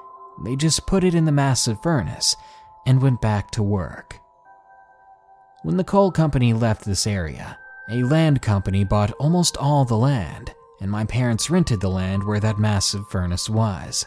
they 0.44 0.56
just 0.56 0.86
put 0.86 1.04
it 1.04 1.14
in 1.14 1.24
the 1.24 1.32
massive 1.32 1.80
furnace 1.80 2.34
and 2.84 3.00
went 3.00 3.20
back 3.20 3.52
to 3.52 3.62
work. 3.62 4.18
When 5.62 5.76
the 5.76 5.84
coal 5.84 6.10
company 6.10 6.52
left 6.52 6.84
this 6.84 7.06
area, 7.06 7.56
a 7.88 8.02
land 8.02 8.42
company 8.42 8.82
bought 8.82 9.12
almost 9.12 9.56
all 9.56 9.84
the 9.84 9.96
land, 9.96 10.52
and 10.80 10.90
my 10.90 11.04
parents 11.04 11.50
rented 11.50 11.80
the 11.80 11.88
land 11.88 12.24
where 12.24 12.40
that 12.40 12.58
massive 12.58 13.08
furnace 13.08 13.48
was. 13.48 14.04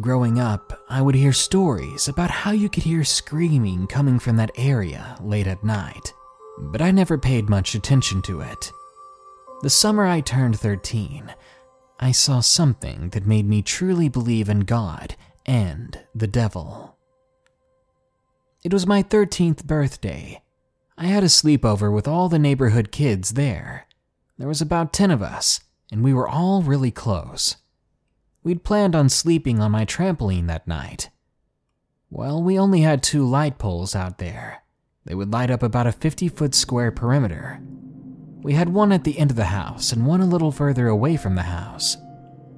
Growing 0.00 0.40
up, 0.40 0.82
I 0.88 1.00
would 1.00 1.14
hear 1.14 1.32
stories 1.32 2.08
about 2.08 2.28
how 2.28 2.50
you 2.50 2.68
could 2.68 2.82
hear 2.82 3.04
screaming 3.04 3.86
coming 3.86 4.18
from 4.18 4.34
that 4.36 4.50
area 4.56 5.16
late 5.20 5.46
at 5.46 5.62
night, 5.62 6.12
but 6.58 6.82
I 6.82 6.90
never 6.90 7.16
paid 7.16 7.48
much 7.48 7.76
attention 7.76 8.20
to 8.22 8.40
it. 8.40 8.72
The 9.62 9.70
summer 9.70 10.04
I 10.04 10.20
turned 10.20 10.58
13, 10.58 11.32
I 12.00 12.10
saw 12.10 12.40
something 12.40 13.10
that 13.10 13.24
made 13.24 13.46
me 13.46 13.62
truly 13.62 14.08
believe 14.08 14.48
in 14.48 14.60
God 14.60 15.14
and 15.46 16.00
the 16.12 16.26
devil. 16.26 16.98
It 18.64 18.72
was 18.72 18.88
my 18.88 19.00
13th 19.00 19.64
birthday. 19.64 20.42
I 20.98 21.06
had 21.06 21.22
a 21.22 21.26
sleepover 21.26 21.94
with 21.94 22.08
all 22.08 22.28
the 22.28 22.40
neighborhood 22.40 22.90
kids 22.90 23.34
there. 23.34 23.86
There 24.38 24.48
was 24.48 24.60
about 24.60 24.92
10 24.92 25.12
of 25.12 25.22
us, 25.22 25.60
and 25.92 26.02
we 26.02 26.12
were 26.12 26.28
all 26.28 26.62
really 26.62 26.90
close. 26.90 27.58
We'd 28.44 28.62
planned 28.62 28.94
on 28.94 29.08
sleeping 29.08 29.60
on 29.60 29.70
my 29.70 29.86
trampoline 29.86 30.48
that 30.48 30.68
night. 30.68 31.08
Well, 32.10 32.42
we 32.42 32.58
only 32.58 32.82
had 32.82 33.02
two 33.02 33.26
light 33.26 33.58
poles 33.58 33.96
out 33.96 34.18
there. 34.18 34.62
They 35.06 35.14
would 35.14 35.32
light 35.32 35.50
up 35.50 35.62
about 35.62 35.86
a 35.86 35.92
50 35.92 36.28
foot 36.28 36.54
square 36.54 36.92
perimeter. 36.92 37.60
We 38.42 38.52
had 38.52 38.68
one 38.68 38.92
at 38.92 39.04
the 39.04 39.18
end 39.18 39.30
of 39.30 39.38
the 39.38 39.46
house 39.46 39.92
and 39.92 40.06
one 40.06 40.20
a 40.20 40.26
little 40.26 40.52
further 40.52 40.88
away 40.88 41.16
from 41.16 41.34
the 41.34 41.42
house. 41.42 41.96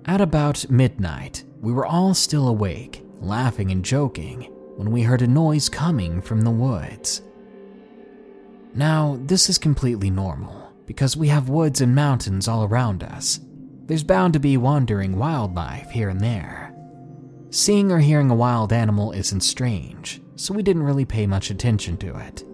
At 0.07 0.21
about 0.21 0.69
midnight, 0.69 1.45
we 1.61 1.73
were 1.73 1.87
all 1.87 2.15
still 2.15 2.49
awake, 2.49 3.05
laughing 3.21 3.71
and 3.71 3.85
joking, 3.85 4.43
when 4.75 4.91
we 4.91 5.03
heard 5.03 5.23
a 5.23 5.29
noise 5.29 5.69
coming 5.69 6.21
from 6.21 6.41
the 6.41 6.51
woods. 6.51 7.23
Now, 8.75 9.21
this 9.23 9.49
is 9.49 9.57
completely 9.57 10.11
normal 10.11 10.73
because 10.85 11.17
we 11.17 11.29
have 11.29 11.49
woods 11.49 11.81
and 11.81 11.95
mountains 11.95 12.49
all 12.49 12.65
around 12.65 13.05
us, 13.05 13.39
there's 13.87 14.03
bound 14.03 14.33
to 14.33 14.41
be 14.41 14.57
wandering 14.57 15.17
wildlife 15.17 15.91
here 15.91 16.09
and 16.09 16.21
there. 16.21 16.75
Seeing 17.51 17.93
or 17.93 18.01
hearing 18.01 18.31
a 18.31 18.35
wild 18.35 18.73
animal 18.73 19.13
isn't 19.13 19.41
strange, 19.41 20.21
so 20.35 20.53
we 20.53 20.63
didn't 20.63 20.83
really 20.83 21.05
pay 21.05 21.27
much 21.27 21.51
attention 21.51 21.97
to 21.99 22.17
it. 22.19 22.45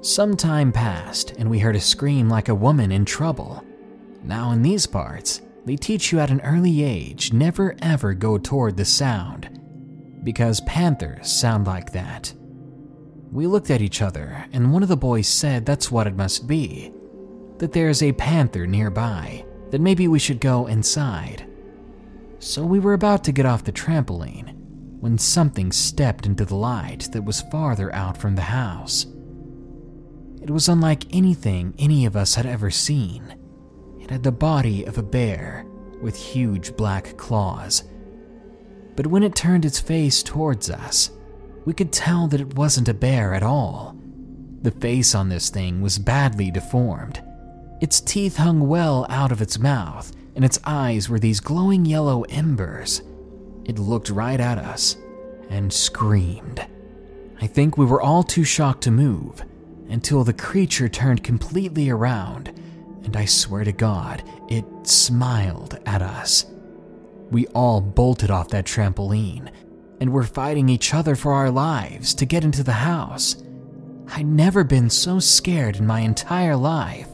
Some 0.00 0.36
time 0.36 0.72
passed, 0.72 1.32
and 1.38 1.50
we 1.50 1.58
heard 1.58 1.76
a 1.76 1.80
scream 1.80 2.28
like 2.28 2.48
a 2.48 2.54
woman 2.54 2.92
in 2.92 3.04
trouble. 3.04 3.64
Now, 4.22 4.52
in 4.52 4.62
these 4.62 4.86
parts, 4.86 5.42
they 5.64 5.76
teach 5.76 6.12
you 6.12 6.20
at 6.20 6.30
an 6.30 6.40
early 6.42 6.82
age 6.82 7.32
never 7.32 7.74
ever 7.82 8.14
go 8.14 8.38
toward 8.38 8.76
the 8.76 8.84
sound, 8.84 9.60
because 10.24 10.60
panthers 10.62 11.30
sound 11.30 11.66
like 11.66 11.92
that. 11.92 12.32
We 13.32 13.46
looked 13.46 13.70
at 13.70 13.82
each 13.82 14.02
other, 14.02 14.46
and 14.52 14.72
one 14.72 14.82
of 14.82 14.88
the 14.88 14.96
boys 14.96 15.26
said 15.26 15.66
that's 15.66 15.90
what 15.90 16.06
it 16.06 16.16
must 16.16 16.46
be 16.46 16.92
that 17.58 17.72
there's 17.72 18.02
a 18.02 18.10
panther 18.12 18.66
nearby 18.66 19.44
that 19.72 19.80
maybe 19.80 20.06
we 20.06 20.18
should 20.18 20.38
go 20.38 20.66
inside. 20.66 21.46
So 22.38 22.62
we 22.62 22.78
were 22.78 22.92
about 22.92 23.24
to 23.24 23.32
get 23.32 23.46
off 23.46 23.64
the 23.64 23.72
trampoline 23.72 24.54
when 25.00 25.16
something 25.16 25.72
stepped 25.72 26.26
into 26.26 26.44
the 26.44 26.54
light 26.54 27.08
that 27.12 27.24
was 27.24 27.40
farther 27.50 27.92
out 27.94 28.18
from 28.18 28.36
the 28.36 28.42
house. 28.42 29.06
It 30.42 30.50
was 30.50 30.68
unlike 30.68 31.06
anything 31.14 31.74
any 31.78 32.04
of 32.04 32.16
us 32.16 32.34
had 32.34 32.44
ever 32.44 32.70
seen. 32.70 33.34
It 33.98 34.10
had 34.10 34.22
the 34.22 34.30
body 34.30 34.84
of 34.84 34.98
a 34.98 35.02
bear 35.02 35.64
with 36.02 36.16
huge 36.16 36.76
black 36.76 37.16
claws. 37.16 37.84
But 38.94 39.06
when 39.06 39.22
it 39.22 39.34
turned 39.34 39.64
its 39.64 39.80
face 39.80 40.22
towards 40.22 40.68
us, 40.68 41.10
we 41.64 41.72
could 41.72 41.92
tell 41.92 42.28
that 42.28 42.40
it 42.42 42.56
wasn't 42.56 42.90
a 42.90 42.94
bear 42.94 43.32
at 43.32 43.42
all. 43.42 43.96
The 44.60 44.70
face 44.70 45.14
on 45.14 45.30
this 45.30 45.48
thing 45.48 45.80
was 45.80 45.98
badly 45.98 46.50
deformed 46.50 47.22
its 47.82 48.00
teeth 48.00 48.36
hung 48.36 48.68
well 48.68 49.04
out 49.08 49.32
of 49.32 49.42
its 49.42 49.58
mouth, 49.58 50.12
and 50.36 50.44
its 50.44 50.60
eyes 50.64 51.08
were 51.08 51.18
these 51.18 51.40
glowing 51.40 51.84
yellow 51.84 52.22
embers. 52.28 53.02
It 53.64 53.76
looked 53.76 54.08
right 54.08 54.38
at 54.38 54.56
us 54.56 54.96
and 55.50 55.72
screamed. 55.72 56.64
I 57.40 57.48
think 57.48 57.76
we 57.76 57.84
were 57.84 58.00
all 58.00 58.22
too 58.22 58.44
shocked 58.44 58.84
to 58.84 58.92
move 58.92 59.42
until 59.88 60.22
the 60.22 60.32
creature 60.32 60.88
turned 60.88 61.24
completely 61.24 61.90
around, 61.90 62.50
and 63.02 63.16
I 63.16 63.24
swear 63.24 63.64
to 63.64 63.72
God, 63.72 64.22
it 64.48 64.64
smiled 64.84 65.80
at 65.84 66.02
us. 66.02 66.46
We 67.32 67.48
all 67.48 67.80
bolted 67.80 68.30
off 68.30 68.50
that 68.50 68.64
trampoline 68.64 69.50
and 70.00 70.12
were 70.12 70.22
fighting 70.22 70.68
each 70.68 70.94
other 70.94 71.16
for 71.16 71.32
our 71.32 71.50
lives 71.50 72.14
to 72.14 72.26
get 72.26 72.44
into 72.44 72.62
the 72.62 72.72
house. 72.72 73.42
I'd 74.14 74.26
never 74.26 74.62
been 74.62 74.88
so 74.88 75.18
scared 75.18 75.76
in 75.78 75.86
my 75.86 76.00
entire 76.00 76.54
life. 76.54 77.08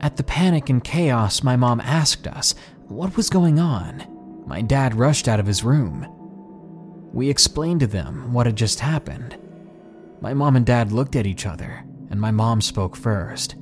At 0.00 0.16
the 0.16 0.22
panic 0.22 0.70
and 0.70 0.82
chaos, 0.82 1.42
my 1.42 1.56
mom 1.56 1.80
asked 1.80 2.26
us 2.26 2.54
what 2.86 3.16
was 3.16 3.30
going 3.30 3.58
on. 3.58 4.04
My 4.46 4.62
dad 4.62 4.94
rushed 4.94 5.28
out 5.28 5.40
of 5.40 5.46
his 5.46 5.64
room. 5.64 6.06
We 7.12 7.28
explained 7.28 7.80
to 7.80 7.86
them 7.86 8.32
what 8.32 8.46
had 8.46 8.56
just 8.56 8.80
happened. 8.80 9.36
My 10.20 10.34
mom 10.34 10.56
and 10.56 10.64
dad 10.64 10.92
looked 10.92 11.16
at 11.16 11.26
each 11.26 11.46
other, 11.46 11.84
and 12.10 12.20
my 12.20 12.30
mom 12.30 12.60
spoke 12.60 12.96
first. 12.96 13.56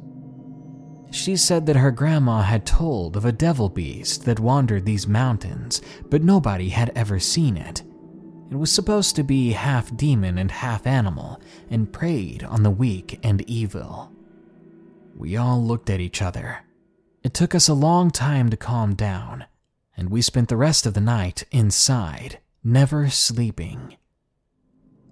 She 1.10 1.36
said 1.36 1.66
that 1.66 1.76
her 1.76 1.90
grandma 1.90 2.42
had 2.42 2.66
told 2.66 3.16
of 3.16 3.24
a 3.24 3.32
devil 3.32 3.68
beast 3.68 4.24
that 4.24 4.40
wandered 4.40 4.84
these 4.84 5.06
mountains, 5.06 5.80
but 6.10 6.22
nobody 6.22 6.68
had 6.68 6.92
ever 6.94 7.18
seen 7.18 7.56
it. 7.56 7.82
It 8.50 8.56
was 8.56 8.70
supposed 8.70 9.16
to 9.16 9.24
be 9.24 9.52
half 9.52 9.96
demon 9.96 10.38
and 10.38 10.50
half 10.50 10.86
animal 10.86 11.40
and 11.70 11.92
preyed 11.92 12.44
on 12.44 12.62
the 12.62 12.70
weak 12.70 13.18
and 13.22 13.42
evil. 13.48 14.12
We 15.18 15.34
all 15.34 15.64
looked 15.64 15.88
at 15.88 16.00
each 16.00 16.20
other. 16.20 16.58
It 17.22 17.32
took 17.32 17.54
us 17.54 17.68
a 17.68 17.74
long 17.74 18.10
time 18.10 18.50
to 18.50 18.56
calm 18.56 18.94
down, 18.94 19.46
and 19.96 20.10
we 20.10 20.20
spent 20.20 20.50
the 20.50 20.58
rest 20.58 20.84
of 20.84 20.92
the 20.92 21.00
night 21.00 21.44
inside, 21.50 22.38
never 22.62 23.08
sleeping. 23.08 23.96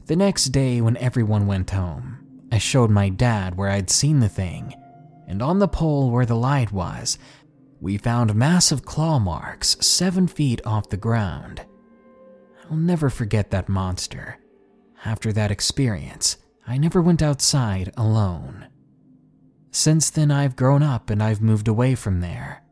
The 0.05 0.17
next 0.17 0.47
day, 0.47 0.83
when 0.83 0.99
everyone 0.99 1.47
went 1.47 1.71
home, 1.71 2.19
I 2.53 2.59
showed 2.59 2.91
my 2.91 3.09
dad 3.09 3.57
where 3.57 3.71
I'd 3.71 3.89
seen 3.89 4.21
the 4.21 4.29
thing, 4.29 4.75
and 5.27 5.41
on 5.41 5.59
the 5.59 5.69
pole 5.69 6.11
where 6.11 6.27
the 6.27 6.37
light 6.37 6.71
was, 6.71 7.17
we 7.81 7.97
found 7.97 8.35
massive 8.35 8.85
claw 8.85 9.19
marks 9.19 9.79
seven 9.81 10.27
feet 10.27 10.61
off 10.67 10.91
the 10.91 10.99
ground. 10.99 11.63
I'll 12.71 12.77
never 12.77 13.09
forget 13.09 13.51
that 13.53 13.71
monster. 13.71 14.39
After 15.07 15.33
that 15.33 15.51
experience, 15.51 16.37
I 16.67 16.77
never 16.77 17.01
went 17.01 17.23
outside 17.23 17.91
alone. 17.97 18.67
Since 19.75 20.11
then, 20.11 20.31
I've 20.31 20.55
grown 20.55 20.85
up 20.85 21.11
and 21.11 21.21
I've 21.21 21.43
moved 21.43 21.67
away 21.67 21.97
from 21.97 22.21
there. 22.21 22.63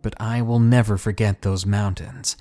But 0.00 0.14
I 0.18 0.40
will 0.40 0.58
never 0.58 0.96
forget 0.96 1.42
those 1.42 1.66
mountains. 1.66 2.34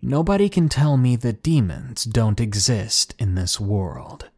Nobody 0.00 0.48
can 0.48 0.70
tell 0.70 0.96
me 0.96 1.16
that 1.16 1.42
demons 1.42 2.04
don't 2.04 2.40
exist 2.40 3.14
in 3.18 3.34
this 3.34 3.60
world. 3.60 4.30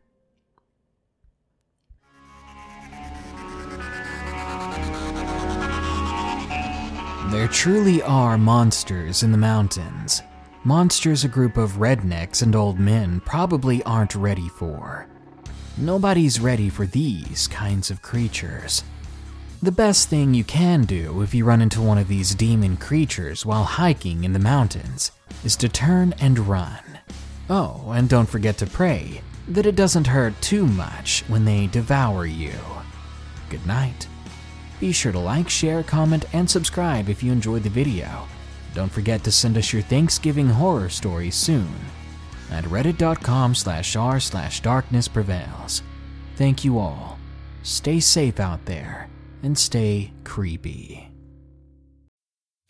There 7.30 7.48
truly 7.48 8.02
are 8.02 8.36
monsters 8.36 9.22
in 9.22 9.30
the 9.30 9.38
mountains. 9.38 10.22
Monsters 10.64 11.22
a 11.22 11.28
group 11.28 11.56
of 11.56 11.74
rednecks 11.74 12.42
and 12.42 12.56
old 12.56 12.80
men 12.80 13.20
probably 13.20 13.80
aren't 13.84 14.16
ready 14.16 14.48
for. 14.48 15.06
Nobody's 15.78 16.40
ready 16.40 16.68
for 16.68 16.84
these 16.84 17.46
kinds 17.46 17.92
of 17.92 18.02
creatures. 18.02 18.82
The 19.64 19.72
best 19.72 20.10
thing 20.10 20.34
you 20.34 20.44
can 20.44 20.82
do 20.82 21.22
if 21.22 21.32
you 21.32 21.46
run 21.46 21.62
into 21.62 21.80
one 21.80 21.96
of 21.96 22.06
these 22.06 22.34
demon 22.34 22.76
creatures 22.76 23.46
while 23.46 23.64
hiking 23.64 24.22
in 24.22 24.34
the 24.34 24.38
mountains 24.38 25.10
is 25.42 25.56
to 25.56 25.70
turn 25.70 26.12
and 26.20 26.38
run. 26.40 26.82
Oh, 27.48 27.90
and 27.94 28.06
don't 28.06 28.28
forget 28.28 28.58
to 28.58 28.66
pray 28.66 29.22
that 29.48 29.64
it 29.64 29.74
doesn't 29.74 30.08
hurt 30.08 30.38
too 30.42 30.66
much 30.66 31.24
when 31.28 31.46
they 31.46 31.66
devour 31.68 32.26
you. 32.26 32.52
Good 33.48 33.66
night. 33.66 34.06
Be 34.80 34.92
sure 34.92 35.12
to 35.12 35.18
like, 35.18 35.48
share, 35.48 35.82
comment, 35.82 36.26
and 36.34 36.50
subscribe 36.50 37.08
if 37.08 37.22
you 37.22 37.32
enjoyed 37.32 37.62
the 37.62 37.70
video. 37.70 38.28
Don't 38.74 38.92
forget 38.92 39.24
to 39.24 39.32
send 39.32 39.56
us 39.56 39.72
your 39.72 39.80
Thanksgiving 39.80 40.50
horror 40.50 40.90
stories 40.90 41.36
soon 41.36 41.74
at 42.50 42.64
reddit.com 42.64 43.54
slash 43.54 43.96
r 43.96 44.20
slash 44.20 44.60
darkness 44.60 45.08
prevails. 45.08 45.82
Thank 46.36 46.66
you 46.66 46.78
all. 46.78 47.18
Stay 47.62 47.98
safe 47.98 48.38
out 48.38 48.62
there 48.66 49.08
and 49.45 49.59
stay 49.59 50.11
creepy. 50.24 51.13